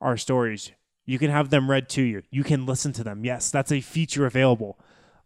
our 0.00 0.16
stories, 0.16 0.72
you 1.04 1.18
can 1.18 1.30
have 1.30 1.50
them 1.50 1.70
read 1.70 1.88
to 1.90 2.02
you. 2.02 2.22
You 2.30 2.44
can 2.44 2.66
listen 2.66 2.92
to 2.94 3.04
them. 3.04 3.24
Yes, 3.24 3.50
that's 3.50 3.72
a 3.72 3.80
feature 3.80 4.26
available 4.26 4.78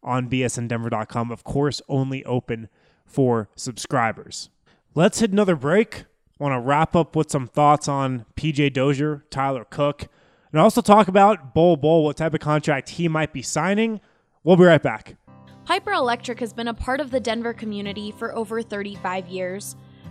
on 0.03 0.29
bsndenver.com. 0.29 1.31
Of 1.31 1.45
course, 1.45 1.83
only 1.89 2.25
open 2.25 2.69
for 3.05 3.49
subscribers. 3.55 4.51
Let's 4.95 5.21
hit 5.21 5.33
another 5.33 5.57
break. 5.57 6.05
Want 6.39 6.53
to 6.53 6.61
wrap 6.61 6.95
up 6.95 7.17
with 7.17 7.31
some 7.31 7.47
thoughts 7.47 7.89
on 7.89 8.27
PJ 8.37 8.73
Dozier, 8.73 9.25
Tyler 9.31 9.67
Cook, 9.69 10.09
and 10.53 10.61
also 10.61 10.81
talk 10.81 11.09
about 11.09 11.55
Bol 11.55 11.77
Bol, 11.77 12.05
what 12.05 12.17
type 12.17 12.35
of 12.35 12.41
contract 12.41 12.91
he 12.91 13.09
might 13.09 13.33
be 13.33 13.43
signing. 13.43 14.01
We'll 14.45 14.57
be 14.57 14.65
right 14.65 14.83
back. 14.83 15.17
Piper 15.65 15.93
Electric 15.93 16.39
has 16.41 16.53
been 16.53 16.69
a 16.69 16.75
part 16.75 17.01
of 17.01 17.11
the 17.11 17.19
Denver 17.19 17.53
community 17.53 18.13
for 18.13 18.35
over 18.35 18.63
35 18.63 19.27
years. 19.27 19.77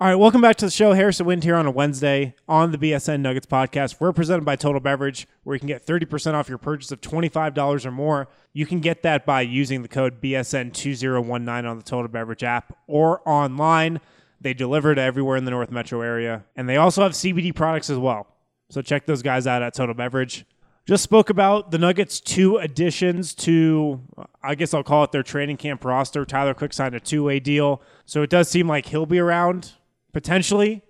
All 0.00 0.08
right, 0.08 0.16
welcome 0.16 0.40
back 0.40 0.56
to 0.56 0.64
the 0.64 0.72
show. 0.72 0.92
Harrison 0.92 1.24
Wind 1.24 1.44
here 1.44 1.54
on 1.54 1.66
a 1.66 1.70
Wednesday 1.70 2.34
on 2.48 2.72
the 2.72 2.78
BSN 2.78 3.20
Nuggets 3.20 3.46
podcast. 3.46 4.00
We're 4.00 4.12
presented 4.12 4.44
by 4.44 4.56
Total 4.56 4.80
Beverage, 4.80 5.28
where 5.44 5.54
you 5.54 5.60
can 5.60 5.68
get 5.68 5.86
30% 5.86 6.34
off 6.34 6.48
your 6.48 6.58
purchase 6.58 6.90
of 6.90 7.00
$25 7.00 7.86
or 7.86 7.92
more. 7.92 8.26
You 8.52 8.66
can 8.66 8.80
get 8.80 9.04
that 9.04 9.24
by 9.24 9.42
using 9.42 9.82
the 9.82 9.88
code 9.88 10.20
BSN2019 10.20 11.70
on 11.70 11.76
the 11.76 11.84
Total 11.84 12.08
Beverage 12.08 12.42
app 12.42 12.76
or 12.88 13.22
online. 13.24 14.00
They 14.40 14.52
deliver 14.52 14.96
to 14.96 15.00
everywhere 15.00 15.36
in 15.36 15.44
the 15.44 15.52
North 15.52 15.70
Metro 15.70 16.00
area. 16.00 16.44
And 16.56 16.68
they 16.68 16.76
also 16.76 17.04
have 17.04 17.12
CBD 17.12 17.54
products 17.54 17.88
as 17.88 17.96
well. 17.96 18.26
So 18.70 18.82
check 18.82 19.06
those 19.06 19.22
guys 19.22 19.46
out 19.46 19.62
at 19.62 19.74
Total 19.74 19.94
Beverage. 19.94 20.44
Just 20.86 21.04
spoke 21.04 21.30
about 21.30 21.70
the 21.70 21.78
Nuggets' 21.78 22.18
two 22.18 22.56
additions 22.56 23.32
to, 23.36 24.00
I 24.42 24.56
guess 24.56 24.74
I'll 24.74 24.82
call 24.82 25.04
it 25.04 25.12
their 25.12 25.22
training 25.22 25.58
camp 25.58 25.84
roster. 25.84 26.24
Tyler 26.24 26.52
Cook 26.52 26.72
signed 26.72 26.96
a 26.96 27.00
two 27.00 27.22
way 27.22 27.38
deal. 27.38 27.80
So 28.06 28.22
it 28.22 28.30
does 28.30 28.48
seem 28.48 28.66
like 28.66 28.86
he'll 28.86 29.06
be 29.06 29.20
around 29.20 29.74
potentially 30.14 30.82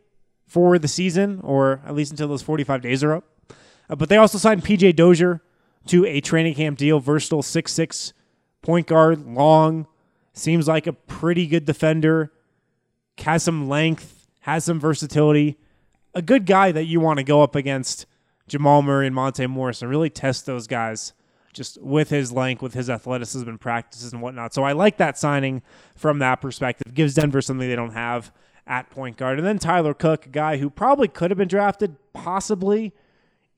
for 0.46 0.78
the 0.78 0.86
season, 0.86 1.40
or 1.42 1.80
at 1.84 1.94
least 1.96 2.12
until 2.12 2.28
those 2.28 2.42
45 2.42 2.80
days 2.80 3.02
are 3.02 3.14
up. 3.14 3.24
Uh, 3.90 3.96
but 3.96 4.08
they 4.08 4.16
also 4.16 4.38
signed 4.38 4.62
PJ 4.62 4.94
Dozier 4.94 5.42
to 5.86 6.06
a 6.06 6.20
training 6.20 6.54
camp 6.54 6.78
deal, 6.78 7.00
versatile 7.00 7.42
six-six 7.42 8.12
point 8.62 8.86
guard, 8.86 9.26
long, 9.26 9.86
seems 10.32 10.68
like 10.68 10.86
a 10.86 10.92
pretty 10.92 11.46
good 11.46 11.64
defender, 11.64 12.32
has 13.18 13.42
some 13.42 13.68
length, 13.68 14.28
has 14.40 14.64
some 14.64 14.78
versatility, 14.78 15.58
a 16.14 16.22
good 16.22 16.46
guy 16.46 16.70
that 16.72 16.84
you 16.84 17.00
want 17.00 17.18
to 17.18 17.24
go 17.24 17.42
up 17.42 17.54
against 17.54 18.06
Jamal 18.46 18.82
Murray 18.82 19.06
and 19.06 19.14
Monte 19.14 19.46
Morris 19.46 19.82
and 19.82 19.90
really 19.90 20.10
test 20.10 20.46
those 20.46 20.66
guys 20.66 21.12
just 21.52 21.80
with 21.82 22.10
his 22.10 22.32
length, 22.32 22.62
with 22.62 22.74
his 22.74 22.90
athleticism 22.90 23.48
and 23.48 23.60
practices 23.60 24.12
and 24.12 24.20
whatnot. 24.20 24.52
So 24.52 24.64
I 24.64 24.72
like 24.72 24.96
that 24.98 25.16
signing 25.16 25.62
from 25.94 26.18
that 26.18 26.40
perspective. 26.40 26.94
Gives 26.94 27.14
Denver 27.14 27.40
something 27.40 27.68
they 27.68 27.76
don't 27.76 27.92
have 27.92 28.32
at 28.66 28.90
point 28.90 29.16
guard. 29.16 29.38
And 29.38 29.46
then 29.46 29.58
Tyler 29.58 29.94
Cook, 29.94 30.26
a 30.26 30.30
guy 30.30 30.56
who 30.56 30.70
probably 30.70 31.08
could 31.08 31.30
have 31.30 31.38
been 31.38 31.48
drafted 31.48 31.96
possibly 32.12 32.92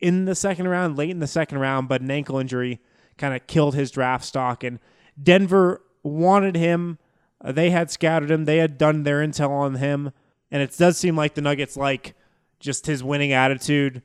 in 0.00 0.24
the 0.24 0.34
second 0.34 0.68
round, 0.68 0.96
late 0.96 1.10
in 1.10 1.20
the 1.20 1.26
second 1.26 1.58
round, 1.58 1.88
but 1.88 2.00
an 2.00 2.10
ankle 2.10 2.38
injury 2.38 2.80
kind 3.16 3.34
of 3.34 3.46
killed 3.46 3.74
his 3.74 3.90
draft 3.90 4.24
stock. 4.24 4.62
And 4.64 4.78
Denver 5.20 5.82
wanted 6.02 6.56
him. 6.56 6.98
Uh, 7.42 7.52
they 7.52 7.70
had 7.70 7.90
scouted 7.90 8.30
him. 8.30 8.44
They 8.44 8.58
had 8.58 8.78
done 8.78 9.04
their 9.04 9.18
intel 9.18 9.50
on 9.50 9.76
him. 9.76 10.12
And 10.50 10.62
it 10.62 10.76
does 10.76 10.98
seem 10.98 11.16
like 11.16 11.34
the 11.34 11.40
Nuggets 11.40 11.76
like 11.76 12.14
just 12.60 12.86
his 12.86 13.02
winning 13.02 13.32
attitude 13.32 14.02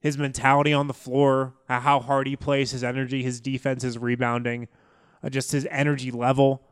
his 0.00 0.16
mentality 0.16 0.72
on 0.72 0.88
the 0.88 0.94
floor, 0.94 1.54
how 1.68 2.00
hard 2.00 2.26
he 2.26 2.34
plays, 2.34 2.70
his 2.70 2.82
energy, 2.82 3.22
his 3.22 3.40
defense, 3.40 3.82
his 3.82 3.98
rebounding, 3.98 4.66
uh, 5.22 5.28
just 5.28 5.52
his 5.52 5.68
energy 5.70 6.10
level. 6.10 6.62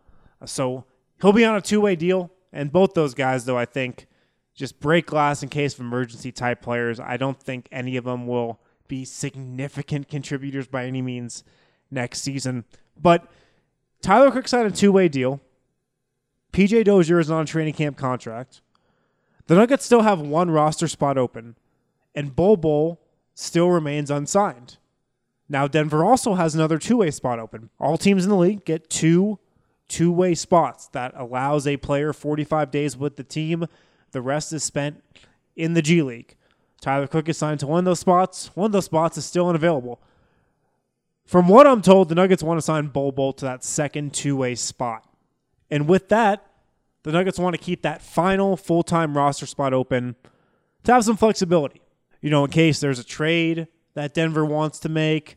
So 0.47 0.85
he'll 1.21 1.35
be 1.35 1.45
on 1.45 1.55
a 1.55 1.61
two 1.61 1.81
way 1.81 1.95
deal. 1.95 2.31
And 2.53 2.73
both 2.73 2.95
those 2.95 3.15
guys, 3.15 3.45
though, 3.45 3.59
I 3.59 3.65
think 3.65 4.07
just 4.55 4.81
break 4.81 5.07
glass 5.07 5.43
in 5.43 5.49
case 5.49 5.75
of 5.75 5.81
emergency 5.81 6.33
type 6.33 6.63
players. 6.63 6.99
I 6.99 7.17
don't 7.17 7.41
think 7.41 7.69
any 7.71 7.97
of 7.97 8.05
them 8.05 8.27
will 8.27 8.61
be 8.89 9.05
significant 9.05 10.09
contributors 10.09 10.67
by 10.67 10.87
any 10.87 11.03
means 11.03 11.45
next 11.91 12.23
season. 12.23 12.65
But 13.01 13.31
Tyler 14.01 14.31
Cook 14.31 14.49
signed 14.49 14.67
a 14.67 14.71
two 14.71 14.93
way 14.93 15.09
deal. 15.09 15.41
PJ 16.53 16.85
Dozier 16.85 17.21
is 17.21 17.31
on 17.31 17.43
a 17.43 17.47
training 17.47 17.75
camp 17.75 17.97
contract. 17.97 18.63
The 19.47 19.55
Nuggets 19.55 19.85
still 19.85 20.03
have 20.03 20.21
one 20.21 20.51
roster 20.51 20.89
spot 20.89 21.17
open, 21.17 21.57
and 22.15 22.35
Bol 22.35 22.57
Bol 22.57 23.01
still 23.35 23.71
remains 23.71 24.11
unsigned. 24.11 24.79
Now, 25.49 25.67
Denver 25.67 26.05
also 26.05 26.35
has 26.35 26.55
another 26.55 26.79
two 26.79 26.99
way 26.99 27.11
spot 27.11 27.39
open. 27.39 27.71
All 27.79 27.97
teams 27.97 28.25
in 28.25 28.31
the 28.31 28.37
league 28.37 28.65
get 28.65 28.91
two 28.91 29.39
two 29.89 30.13
way 30.13 30.35
spots 30.35 30.89
that 30.89 31.13
allows 31.17 31.67
a 31.67 31.77
player 31.77 32.13
45 32.13 32.71
days 32.71 32.97
with 32.97 33.17
the 33.17 33.25
team. 33.25 33.67
The 34.13 34.23
rest 34.23 34.53
is 34.53 34.63
spent 34.63 35.03
in 35.57 35.75
the 35.75 35.83
G 35.83 36.03
League. 36.03 36.37
Tyler 36.81 37.07
Cook 37.07 37.29
is 37.29 37.37
signed 37.37 37.61
to 37.61 37.67
one 37.67 37.81
of 37.81 37.85
those 37.85 38.01
spots. 38.01 38.51
One 38.55 38.67
of 38.67 38.73
those 38.73 38.85
spots 38.85 39.19
is 39.19 39.25
still 39.25 39.49
unavailable. 39.49 40.01
From 41.27 41.49
what 41.49 41.67
I'm 41.67 41.83
told, 41.83 42.09
the 42.09 42.15
Nuggets 42.15 42.43
want 42.43 42.59
to 42.59 42.63
sign 42.63 42.87
Bol 42.87 43.13
Bol 43.13 43.33
to 43.35 43.45
that 43.45 43.65
second 43.65 44.15
two 44.15 44.37
way 44.37 44.55
spot. 44.55 45.05
And 45.71 45.89
with 45.89 46.09
that, 46.09 46.47
the 47.03 47.13
Nuggets 47.13 47.39
want 47.39 47.55
to 47.55 47.61
keep 47.61 47.83
that 47.83 48.01
final 48.01 48.57
full 48.57 48.83
time 48.83 49.17
roster 49.17 49.47
spot 49.47 49.73
open 49.73 50.17
to 50.85 50.93
have 50.93 51.05
some 51.05 51.17
flexibility 51.17 51.83
you 52.21 52.31
know, 52.31 52.45
in 52.45 52.51
case 52.51 52.81
there's 52.81 52.99
a 52.99 53.05
trade 53.05 53.69
that 53.95 54.15
Denver 54.15 54.45
wants 54.45 54.79
to 54.81 54.89
make, 54.89 55.37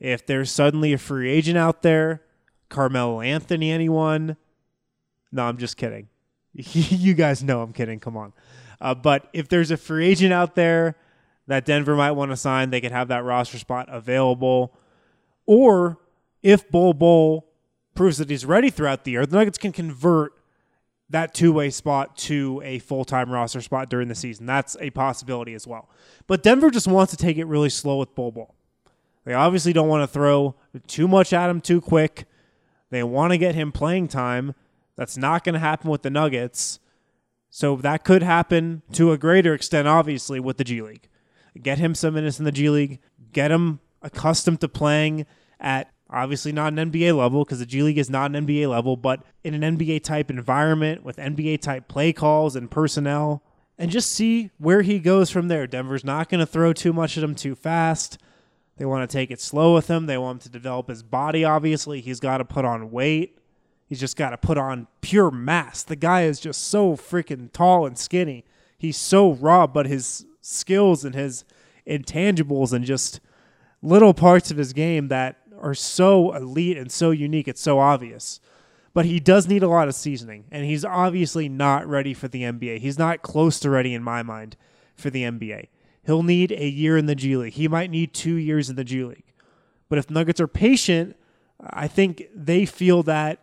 if 0.00 0.26
there's 0.26 0.50
suddenly 0.50 0.92
a 0.92 0.98
free 0.98 1.30
agent 1.30 1.58
out 1.58 1.82
there, 1.82 2.22
Carmelo 2.74 3.20
Anthony, 3.20 3.70
anyone. 3.70 4.36
No, 5.30 5.44
I'm 5.44 5.58
just 5.58 5.76
kidding. 5.76 6.08
you 6.52 7.14
guys 7.14 7.42
know 7.42 7.62
I'm 7.62 7.72
kidding. 7.72 8.00
Come 8.00 8.16
on. 8.16 8.32
Uh, 8.80 8.94
but 8.94 9.28
if 9.32 9.48
there's 9.48 9.70
a 9.70 9.76
free 9.76 10.06
agent 10.06 10.32
out 10.32 10.56
there 10.56 10.96
that 11.46 11.64
Denver 11.64 11.94
might 11.94 12.12
want 12.12 12.32
to 12.32 12.36
sign, 12.36 12.70
they 12.70 12.80
could 12.80 12.90
have 12.90 13.08
that 13.08 13.22
roster 13.22 13.58
spot 13.58 13.88
available. 13.88 14.76
Or 15.46 15.98
if 16.42 16.68
Bol 16.68 16.94
Bull 16.94 17.46
proves 17.94 18.18
that 18.18 18.28
he's 18.28 18.44
ready 18.44 18.70
throughout 18.70 19.04
the 19.04 19.12
year, 19.12 19.24
the 19.24 19.36
Nuggets 19.36 19.58
can 19.58 19.70
convert 19.70 20.32
that 21.10 21.32
two 21.32 21.52
way 21.52 21.70
spot 21.70 22.16
to 22.16 22.60
a 22.64 22.80
full 22.80 23.04
time 23.04 23.30
roster 23.30 23.60
spot 23.60 23.88
during 23.88 24.08
the 24.08 24.16
season. 24.16 24.46
That's 24.46 24.76
a 24.80 24.90
possibility 24.90 25.54
as 25.54 25.64
well. 25.64 25.88
But 26.26 26.42
Denver 26.42 26.70
just 26.70 26.88
wants 26.88 27.12
to 27.12 27.16
take 27.16 27.36
it 27.36 27.44
really 27.44 27.70
slow 27.70 27.98
with 27.98 28.16
Bol 28.16 28.32
Bull. 28.32 28.54
They 29.24 29.32
obviously 29.32 29.72
don't 29.72 29.88
want 29.88 30.02
to 30.02 30.12
throw 30.12 30.56
too 30.88 31.06
much 31.06 31.32
at 31.32 31.48
him 31.48 31.60
too 31.60 31.80
quick. 31.80 32.26
They 32.94 33.02
want 33.02 33.32
to 33.32 33.38
get 33.38 33.54
him 33.54 33.72
playing 33.72 34.08
time. 34.08 34.54
That's 34.96 35.16
not 35.16 35.44
going 35.44 35.54
to 35.54 35.60
happen 35.60 35.90
with 35.90 36.02
the 36.02 36.10
Nuggets. 36.10 36.78
So 37.50 37.76
that 37.76 38.04
could 38.04 38.22
happen 38.22 38.82
to 38.92 39.12
a 39.12 39.18
greater 39.18 39.54
extent, 39.54 39.86
obviously, 39.86 40.40
with 40.40 40.56
the 40.56 40.64
G 40.64 40.82
League. 40.82 41.08
Get 41.60 41.78
him 41.78 41.94
some 41.94 42.14
minutes 42.14 42.38
in 42.38 42.44
the 42.44 42.52
G 42.52 42.68
League, 42.68 43.00
get 43.32 43.50
him 43.50 43.80
accustomed 44.02 44.60
to 44.60 44.68
playing 44.68 45.26
at 45.60 45.94
Obviously, 46.14 46.52
not 46.52 46.72
an 46.72 46.92
NBA 46.92 47.16
level 47.16 47.44
because 47.44 47.58
the 47.58 47.66
G 47.66 47.82
League 47.82 47.98
is 47.98 48.08
not 48.08 48.34
an 48.34 48.46
NBA 48.46 48.70
level, 48.70 48.96
but 48.96 49.24
in 49.42 49.60
an 49.60 49.76
NBA 49.76 50.04
type 50.04 50.30
environment 50.30 51.02
with 51.02 51.16
NBA 51.16 51.60
type 51.60 51.88
play 51.88 52.12
calls 52.12 52.54
and 52.54 52.70
personnel, 52.70 53.42
and 53.78 53.90
just 53.90 54.12
see 54.12 54.50
where 54.58 54.82
he 54.82 55.00
goes 55.00 55.30
from 55.30 55.48
there. 55.48 55.66
Denver's 55.66 56.04
not 56.04 56.28
going 56.28 56.38
to 56.38 56.46
throw 56.46 56.72
too 56.72 56.92
much 56.92 57.18
at 57.18 57.24
him 57.24 57.34
too 57.34 57.56
fast. 57.56 58.18
They 58.76 58.84
want 58.84 59.08
to 59.08 59.12
take 59.12 59.30
it 59.30 59.40
slow 59.40 59.74
with 59.74 59.88
him. 59.88 60.06
They 60.06 60.18
want 60.18 60.36
him 60.36 60.40
to 60.40 60.48
develop 60.48 60.88
his 60.88 61.02
body, 61.02 61.44
obviously. 61.44 62.00
He's 62.00 62.20
got 62.20 62.38
to 62.38 62.44
put 62.44 62.64
on 62.64 62.90
weight. 62.90 63.38
He's 63.86 64.00
just 64.00 64.16
got 64.16 64.30
to 64.30 64.38
put 64.38 64.58
on 64.58 64.88
pure 65.00 65.30
mass. 65.30 65.82
The 65.82 65.96
guy 65.96 66.22
is 66.22 66.40
just 66.40 66.64
so 66.64 66.96
freaking 66.96 67.52
tall 67.52 67.86
and 67.86 67.96
skinny. 67.96 68.44
He's 68.76 68.96
so 68.96 69.32
raw, 69.32 69.66
but 69.66 69.86
his 69.86 70.26
skills 70.40 71.04
and 71.04 71.14
his 71.14 71.44
intangibles 71.86 72.72
and 72.72 72.84
just 72.84 73.20
little 73.82 74.14
parts 74.14 74.50
of 74.50 74.56
his 74.56 74.72
game 74.72 75.08
that 75.08 75.38
are 75.60 75.74
so 75.74 76.32
elite 76.34 76.76
and 76.76 76.90
so 76.90 77.10
unique. 77.10 77.46
It's 77.46 77.60
so 77.60 77.78
obvious. 77.78 78.40
But 78.92 79.06
he 79.06 79.20
does 79.20 79.48
need 79.48 79.62
a 79.62 79.68
lot 79.68 79.88
of 79.88 79.94
seasoning, 79.94 80.44
and 80.52 80.64
he's 80.64 80.84
obviously 80.84 81.48
not 81.48 81.86
ready 81.86 82.14
for 82.14 82.28
the 82.28 82.42
NBA. 82.42 82.78
He's 82.78 82.98
not 82.98 83.22
close 83.22 83.58
to 83.60 83.70
ready, 83.70 83.92
in 83.92 84.04
my 84.04 84.22
mind, 84.22 84.56
for 84.94 85.10
the 85.10 85.24
NBA. 85.24 85.66
He'll 86.06 86.22
need 86.22 86.52
a 86.52 86.68
year 86.68 86.96
in 86.96 87.06
the 87.06 87.14
G 87.14 87.36
League. 87.36 87.54
He 87.54 87.68
might 87.68 87.90
need 87.90 88.12
two 88.12 88.34
years 88.34 88.68
in 88.68 88.76
the 88.76 88.84
G 88.84 89.04
League. 89.04 89.32
But 89.88 89.98
if 89.98 90.10
Nuggets 90.10 90.40
are 90.40 90.48
patient, 90.48 91.16
I 91.60 91.88
think 91.88 92.24
they 92.34 92.66
feel 92.66 93.02
that 93.04 93.40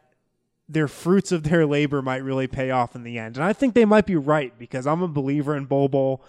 their 0.69 0.87
fruits 0.87 1.31
of 1.31 1.43
their 1.43 1.65
labor 1.65 2.01
might 2.01 2.23
really 2.23 2.47
pay 2.47 2.71
off 2.71 2.95
in 2.95 3.03
the 3.03 3.17
end. 3.17 3.35
And 3.35 3.43
I 3.43 3.53
think 3.53 3.73
they 3.73 3.85
might 3.85 4.05
be 4.05 4.15
right 4.15 4.57
because 4.57 4.87
I'm 4.87 5.01
a 5.01 5.07
believer 5.07 5.55
in 5.55 5.65
Bol 5.65 5.89
Bol. 5.89 6.23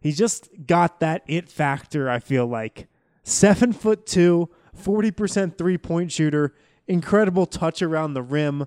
He's 0.00 0.18
just 0.18 0.48
got 0.66 1.00
that 1.00 1.22
it 1.26 1.48
factor, 1.48 2.10
I 2.10 2.18
feel 2.18 2.46
like. 2.46 2.88
Seven 3.22 3.72
foot 3.72 4.06
two, 4.06 4.50
40% 4.78 5.56
three 5.56 5.78
point 5.78 6.12
shooter, 6.12 6.54
incredible 6.86 7.46
touch 7.46 7.80
around 7.80 8.14
the 8.14 8.22
rim, 8.22 8.66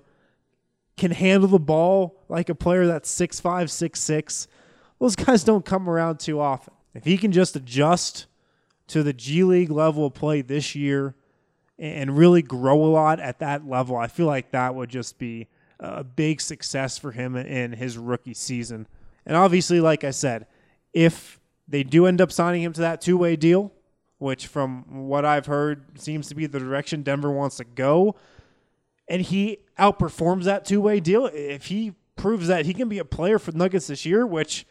can 0.96 1.10
handle 1.10 1.48
the 1.48 1.58
ball 1.58 2.22
like 2.28 2.48
a 2.48 2.54
player 2.54 2.86
that's 2.86 3.12
6'5, 3.14 3.42
6'6. 3.64 4.46
Those 5.00 5.16
guys 5.16 5.44
don't 5.44 5.64
come 5.64 5.88
around 5.88 6.20
too 6.20 6.40
often. 6.40 6.73
If 6.94 7.04
he 7.04 7.18
can 7.18 7.32
just 7.32 7.56
adjust 7.56 8.26
to 8.88 9.02
the 9.02 9.12
G 9.12 9.44
League 9.44 9.70
level 9.70 10.06
of 10.06 10.14
play 10.14 10.42
this 10.42 10.74
year 10.74 11.14
and 11.78 12.16
really 12.16 12.42
grow 12.42 12.84
a 12.84 12.86
lot 12.86 13.20
at 13.20 13.40
that 13.40 13.66
level, 13.66 13.96
I 13.96 14.06
feel 14.06 14.26
like 14.26 14.52
that 14.52 14.74
would 14.74 14.90
just 14.90 15.18
be 15.18 15.48
a 15.80 16.04
big 16.04 16.40
success 16.40 16.96
for 16.96 17.12
him 17.12 17.36
in 17.36 17.72
his 17.72 17.98
rookie 17.98 18.34
season. 18.34 18.86
And 19.26 19.36
obviously, 19.36 19.80
like 19.80 20.04
I 20.04 20.10
said, 20.10 20.46
if 20.92 21.40
they 21.66 21.82
do 21.82 22.06
end 22.06 22.20
up 22.20 22.30
signing 22.30 22.62
him 22.62 22.72
to 22.74 22.80
that 22.82 23.00
two 23.00 23.16
way 23.16 23.36
deal, 23.36 23.72
which 24.18 24.46
from 24.46 25.06
what 25.06 25.24
I've 25.24 25.46
heard 25.46 26.00
seems 26.00 26.28
to 26.28 26.34
be 26.34 26.46
the 26.46 26.58
direction 26.58 27.02
Denver 27.02 27.30
wants 27.30 27.56
to 27.56 27.64
go. 27.64 28.14
And 29.08 29.20
he 29.20 29.58
outperforms 29.78 30.44
that 30.44 30.64
two 30.64 30.80
way 30.80 31.00
deal. 31.00 31.26
If 31.26 31.66
he 31.66 31.92
proves 32.16 32.46
that 32.48 32.64
he 32.64 32.72
can 32.72 32.88
be 32.88 32.98
a 32.98 33.04
player 33.04 33.38
for 33.38 33.52
Nuggets 33.52 33.88
this 33.88 34.06
year, 34.06 34.26
which 34.26 34.66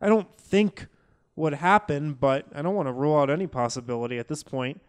I 0.00 0.08
don't 0.08 0.28
think 0.36 0.88
would 1.38 1.54
happen, 1.54 2.14
but 2.14 2.46
I 2.54 2.62
don't 2.62 2.74
want 2.74 2.88
to 2.88 2.92
rule 2.92 3.16
out 3.18 3.30
any 3.30 3.46
possibility 3.46 4.18
at 4.18 4.28
this 4.28 4.42
point. 4.42 4.80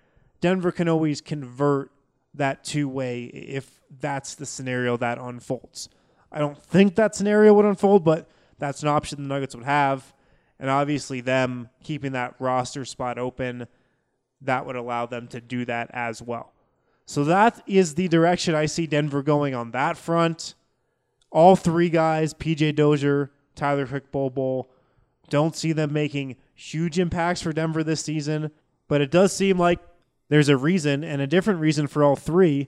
Denver 0.41 0.71
can 0.71 0.89
always 0.89 1.21
convert 1.21 1.91
that 2.33 2.63
two 2.63 2.87
way 2.87 3.25
if 3.25 3.81
that's 3.99 4.35
the 4.35 4.45
scenario 4.45 4.97
that 4.97 5.17
unfolds. 5.17 5.89
I 6.31 6.39
don't 6.39 6.61
think 6.61 6.95
that 6.95 7.15
scenario 7.15 7.53
would 7.53 7.65
unfold, 7.65 8.03
but 8.03 8.29
that's 8.57 8.83
an 8.83 8.89
option 8.89 9.23
the 9.23 9.27
Nuggets 9.27 9.55
would 9.55 9.65
have. 9.65 10.13
And 10.59 10.69
obviously, 10.69 11.21
them 11.21 11.69
keeping 11.83 12.11
that 12.11 12.35
roster 12.39 12.85
spot 12.85 13.17
open 13.17 13.67
that 14.41 14.65
would 14.65 14.75
allow 14.75 15.05
them 15.05 15.27
to 15.29 15.41
do 15.41 15.65
that 15.65 15.89
as 15.93 16.21
well. 16.21 16.53
So 17.05 17.23
that 17.23 17.61
is 17.65 17.95
the 17.95 18.07
direction 18.07 18.55
I 18.55 18.67
see 18.67 18.85
Denver 18.85 19.23
going 19.23 19.55
on 19.55 19.71
that 19.71 19.97
front. 19.97 20.53
All 21.31 21.55
three 21.55 21.89
guys, 21.89 22.33
PJ 22.33 22.75
Dozier, 22.75 23.31
Tyler 23.55 23.85
Hick 23.85 24.11
Bol 24.11 24.69
don't 25.29 25.55
see 25.55 25.71
them 25.71 25.93
making 25.93 26.35
huge 26.53 26.99
impacts 26.99 27.41
for 27.41 27.53
Denver 27.53 27.83
this 27.83 28.01
season, 28.01 28.51
but 28.87 29.01
it 29.01 29.11
does 29.11 29.33
seem 29.33 29.57
like 29.57 29.79
there's 30.29 30.49
a 30.49 30.57
reason 30.57 31.03
and 31.03 31.21
a 31.21 31.27
different 31.27 31.59
reason 31.59 31.87
for 31.87 32.03
all 32.03 32.15
three 32.15 32.67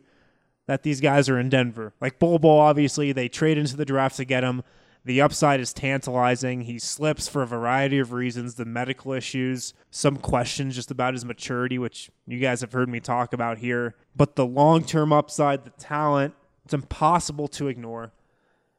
that 0.67 0.83
these 0.83 1.01
guys 1.01 1.29
are 1.29 1.39
in 1.39 1.49
Denver. 1.49 1.93
Like 1.99 2.19
Bol 2.19 2.39
Bol, 2.39 2.59
obviously, 2.59 3.11
they 3.11 3.27
trade 3.27 3.57
into 3.57 3.75
the 3.75 3.85
draft 3.85 4.17
to 4.17 4.25
get 4.25 4.43
him. 4.43 4.63
The 5.03 5.21
upside 5.21 5.59
is 5.59 5.73
tantalizing. 5.73 6.61
He 6.61 6.77
slips 6.77 7.27
for 7.27 7.41
a 7.41 7.47
variety 7.47 7.97
of 7.97 8.13
reasons 8.13 8.55
the 8.55 8.65
medical 8.65 9.13
issues, 9.13 9.73
some 9.89 10.17
questions 10.17 10.75
just 10.75 10.91
about 10.91 11.15
his 11.15 11.25
maturity, 11.25 11.79
which 11.79 12.11
you 12.27 12.39
guys 12.39 12.61
have 12.61 12.73
heard 12.73 12.87
me 12.87 12.99
talk 12.99 13.33
about 13.33 13.57
here. 13.57 13.95
But 14.15 14.35
the 14.35 14.45
long 14.45 14.83
term 14.83 15.11
upside, 15.11 15.65
the 15.65 15.71
talent, 15.71 16.35
it's 16.65 16.73
impossible 16.73 17.47
to 17.49 17.67
ignore. 17.67 18.11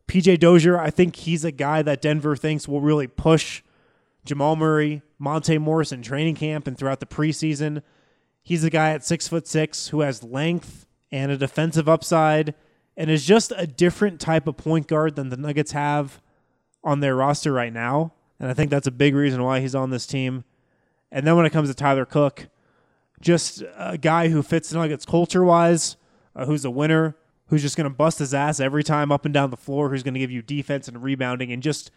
PJ 0.06 0.38
Dozier, 0.38 0.78
I 0.78 0.90
think 0.90 1.16
he's 1.16 1.44
a 1.44 1.50
guy 1.50 1.82
that 1.82 2.00
Denver 2.02 2.36
thinks 2.36 2.68
will 2.68 2.80
really 2.80 3.08
push 3.08 3.62
Jamal 4.24 4.56
Murray, 4.56 5.02
Monte 5.18 5.58
Morris 5.58 5.92
in 5.92 6.02
training 6.02 6.36
camp 6.36 6.66
and 6.66 6.78
throughout 6.78 7.00
the 7.00 7.06
preseason. 7.06 7.82
He's 8.42 8.64
a 8.64 8.70
guy 8.70 8.90
at 8.90 9.04
six 9.04 9.28
foot 9.28 9.46
six 9.46 9.88
who 9.88 10.00
has 10.00 10.22
length 10.22 10.86
and 11.10 11.30
a 11.30 11.36
defensive 11.36 11.88
upside 11.88 12.54
and 12.96 13.10
is 13.10 13.24
just 13.24 13.52
a 13.56 13.66
different 13.66 14.20
type 14.20 14.46
of 14.46 14.56
point 14.56 14.86
guard 14.86 15.16
than 15.16 15.28
the 15.28 15.36
Nuggets 15.36 15.72
have 15.72 16.20
on 16.84 17.00
their 17.00 17.16
roster 17.16 17.52
right 17.52 17.72
now. 17.72 18.12
And 18.38 18.50
I 18.50 18.54
think 18.54 18.70
that's 18.70 18.86
a 18.86 18.92
big 18.92 19.14
reason 19.14 19.42
why 19.42 19.60
he's 19.60 19.74
on 19.74 19.90
this 19.90 20.06
team. 20.06 20.44
And 21.10 21.26
then 21.26 21.36
when 21.36 21.46
it 21.46 21.50
comes 21.50 21.68
to 21.68 21.74
Tyler 21.74 22.04
Cook, 22.04 22.48
just 23.20 23.62
a 23.76 23.96
guy 23.96 24.28
who 24.28 24.42
fits 24.42 24.70
the 24.70 24.78
Nuggets 24.78 25.04
culture 25.04 25.44
wise, 25.44 25.96
uh, 26.34 26.46
who's 26.46 26.64
a 26.64 26.70
winner, 26.70 27.16
who's 27.46 27.62
just 27.62 27.76
going 27.76 27.88
to 27.88 27.94
bust 27.94 28.18
his 28.18 28.34
ass 28.34 28.58
every 28.58 28.82
time 28.82 29.12
up 29.12 29.24
and 29.24 29.32
down 29.32 29.50
the 29.50 29.56
floor, 29.56 29.90
who's 29.90 30.02
going 30.02 30.14
to 30.14 30.20
give 30.20 30.30
you 30.30 30.42
defense 30.42 30.88
and 30.88 31.02
rebounding 31.02 31.52
and 31.52 31.62
just 31.62 31.90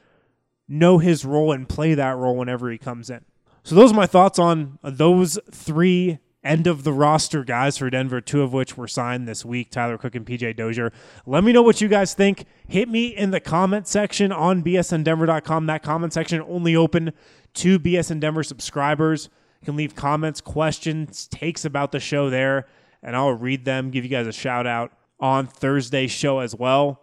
know 0.68 0.98
his 0.98 1.26
role 1.26 1.52
and 1.52 1.68
play 1.68 1.94
that 1.94 2.18
role 2.18 2.36
whenever 2.36 2.72
he 2.72 2.78
comes 2.78 3.10
in. 3.10 3.24
So 3.64 3.76
those 3.76 3.92
are 3.92 3.96
my 3.96 4.06
thoughts 4.06 4.38
on 4.40 4.80
uh, 4.84 4.92
those 4.92 5.40
three 5.52 6.20
end 6.44 6.68
of 6.68 6.84
the 6.84 6.94
roster 6.94 7.44
guys 7.44 7.78
for 7.78 7.90
Denver, 7.90 8.22
two 8.22 8.44
of 8.44 8.54
which 8.54 8.78
were 8.78 8.88
signed 8.88 9.28
this 9.28 9.44
week 9.44 9.72
Tyler 9.72 9.98
Cook 9.98 10.14
and 10.16 10.26
PJ 10.26 10.56
Dozier. 10.56 10.94
Let 11.26 11.44
me 11.44 11.52
know 11.52 11.64
what 11.64 11.82
you 11.82 11.88
guys 11.88 12.14
think. 12.14 12.46
Hit 12.68 12.88
me 12.88 13.08
in 13.08 13.32
the 13.32 13.40
comment 13.40 13.88
section 13.88 14.32
on 14.32 14.64
bsndenver.com. 14.64 15.66
That 15.66 15.82
comment 15.82 16.14
section 16.14 16.42
only 16.42 16.76
open 16.76 17.14
to 17.56 17.80
BSN 17.80 18.20
Denver 18.20 18.44
subscribers. 18.44 19.30
You 19.62 19.66
can 19.66 19.76
leave 19.76 19.96
comments, 19.96 20.42
questions, 20.42 21.28
takes 21.28 21.66
about 21.66 21.92
the 21.92 22.00
show 22.00 22.30
there, 22.30 22.68
and 23.02 23.16
I'll 23.16 23.32
read 23.32 23.66
them, 23.66 23.90
give 23.90 24.04
you 24.04 24.12
guys 24.12 24.28
a 24.28 24.32
shout 24.32 24.68
out 24.68 24.92
on 25.20 25.48
Thursday's 25.48 26.12
show 26.12 26.40
as 26.40 26.56
well. 26.56 27.02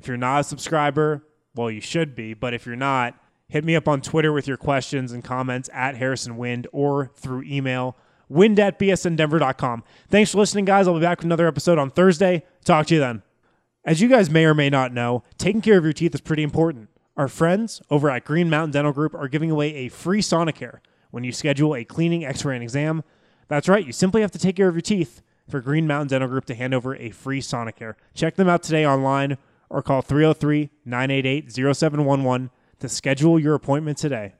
If 0.00 0.08
you're 0.08 0.16
not 0.16 0.40
a 0.40 0.44
subscriber, 0.44 1.22
well, 1.54 1.70
you 1.70 1.80
should 1.80 2.14
be, 2.14 2.34
but 2.34 2.54
if 2.54 2.66
you're 2.66 2.76
not, 2.76 3.14
hit 3.48 3.64
me 3.64 3.74
up 3.76 3.88
on 3.88 4.00
Twitter 4.00 4.32
with 4.32 4.46
your 4.46 4.56
questions 4.56 5.12
and 5.12 5.24
comments 5.24 5.68
at 5.72 5.96
Harrison 5.96 6.36
Wind 6.36 6.66
or 6.72 7.10
through 7.16 7.42
email 7.42 7.96
wind 8.28 8.58
at 8.58 8.78
bsndenver.com. 8.78 9.82
Thanks 10.08 10.30
for 10.30 10.38
listening, 10.38 10.64
guys. 10.64 10.88
I'll 10.88 10.94
be 10.94 11.00
back 11.00 11.18
with 11.18 11.26
another 11.26 11.48
episode 11.48 11.78
on 11.78 11.90
Thursday. 11.90 12.44
Talk 12.64 12.86
to 12.86 12.94
you 12.94 13.00
then. 13.00 13.22
As 13.84 14.00
you 14.00 14.08
guys 14.08 14.30
may 14.30 14.44
or 14.44 14.54
may 14.54 14.70
not 14.70 14.92
know, 14.94 15.24
taking 15.36 15.60
care 15.60 15.76
of 15.76 15.84
your 15.84 15.92
teeth 15.92 16.14
is 16.14 16.20
pretty 16.20 16.42
important. 16.42 16.88
Our 17.16 17.28
friends 17.28 17.82
over 17.90 18.08
at 18.08 18.24
Green 18.24 18.48
Mountain 18.48 18.70
Dental 18.70 18.92
Group 18.92 19.14
are 19.14 19.28
giving 19.28 19.50
away 19.50 19.74
a 19.74 19.88
free 19.88 20.22
Sonicare 20.22 20.78
when 21.10 21.24
you 21.24 21.32
schedule 21.32 21.74
a 21.74 21.84
cleaning, 21.84 22.24
x 22.24 22.44
ray, 22.44 22.54
and 22.54 22.62
exam. 22.62 23.02
That's 23.48 23.68
right, 23.68 23.84
you 23.84 23.92
simply 23.92 24.20
have 24.20 24.30
to 24.30 24.38
take 24.38 24.56
care 24.56 24.68
of 24.68 24.74
your 24.74 24.80
teeth 24.80 25.22
for 25.48 25.60
Green 25.60 25.86
Mountain 25.86 26.08
Dental 26.08 26.28
Group 26.28 26.44
to 26.46 26.54
hand 26.54 26.72
over 26.72 26.94
a 26.94 27.10
free 27.10 27.40
Sonicare. 27.40 27.94
Check 28.14 28.36
them 28.36 28.48
out 28.48 28.62
today 28.62 28.86
online 28.86 29.38
or 29.70 29.82
call 29.82 30.02
303 30.02 30.70
988 30.84 31.52
0711 31.52 32.50
to 32.80 32.88
schedule 32.88 33.38
your 33.38 33.54
appointment 33.54 33.96
today. 33.98 34.34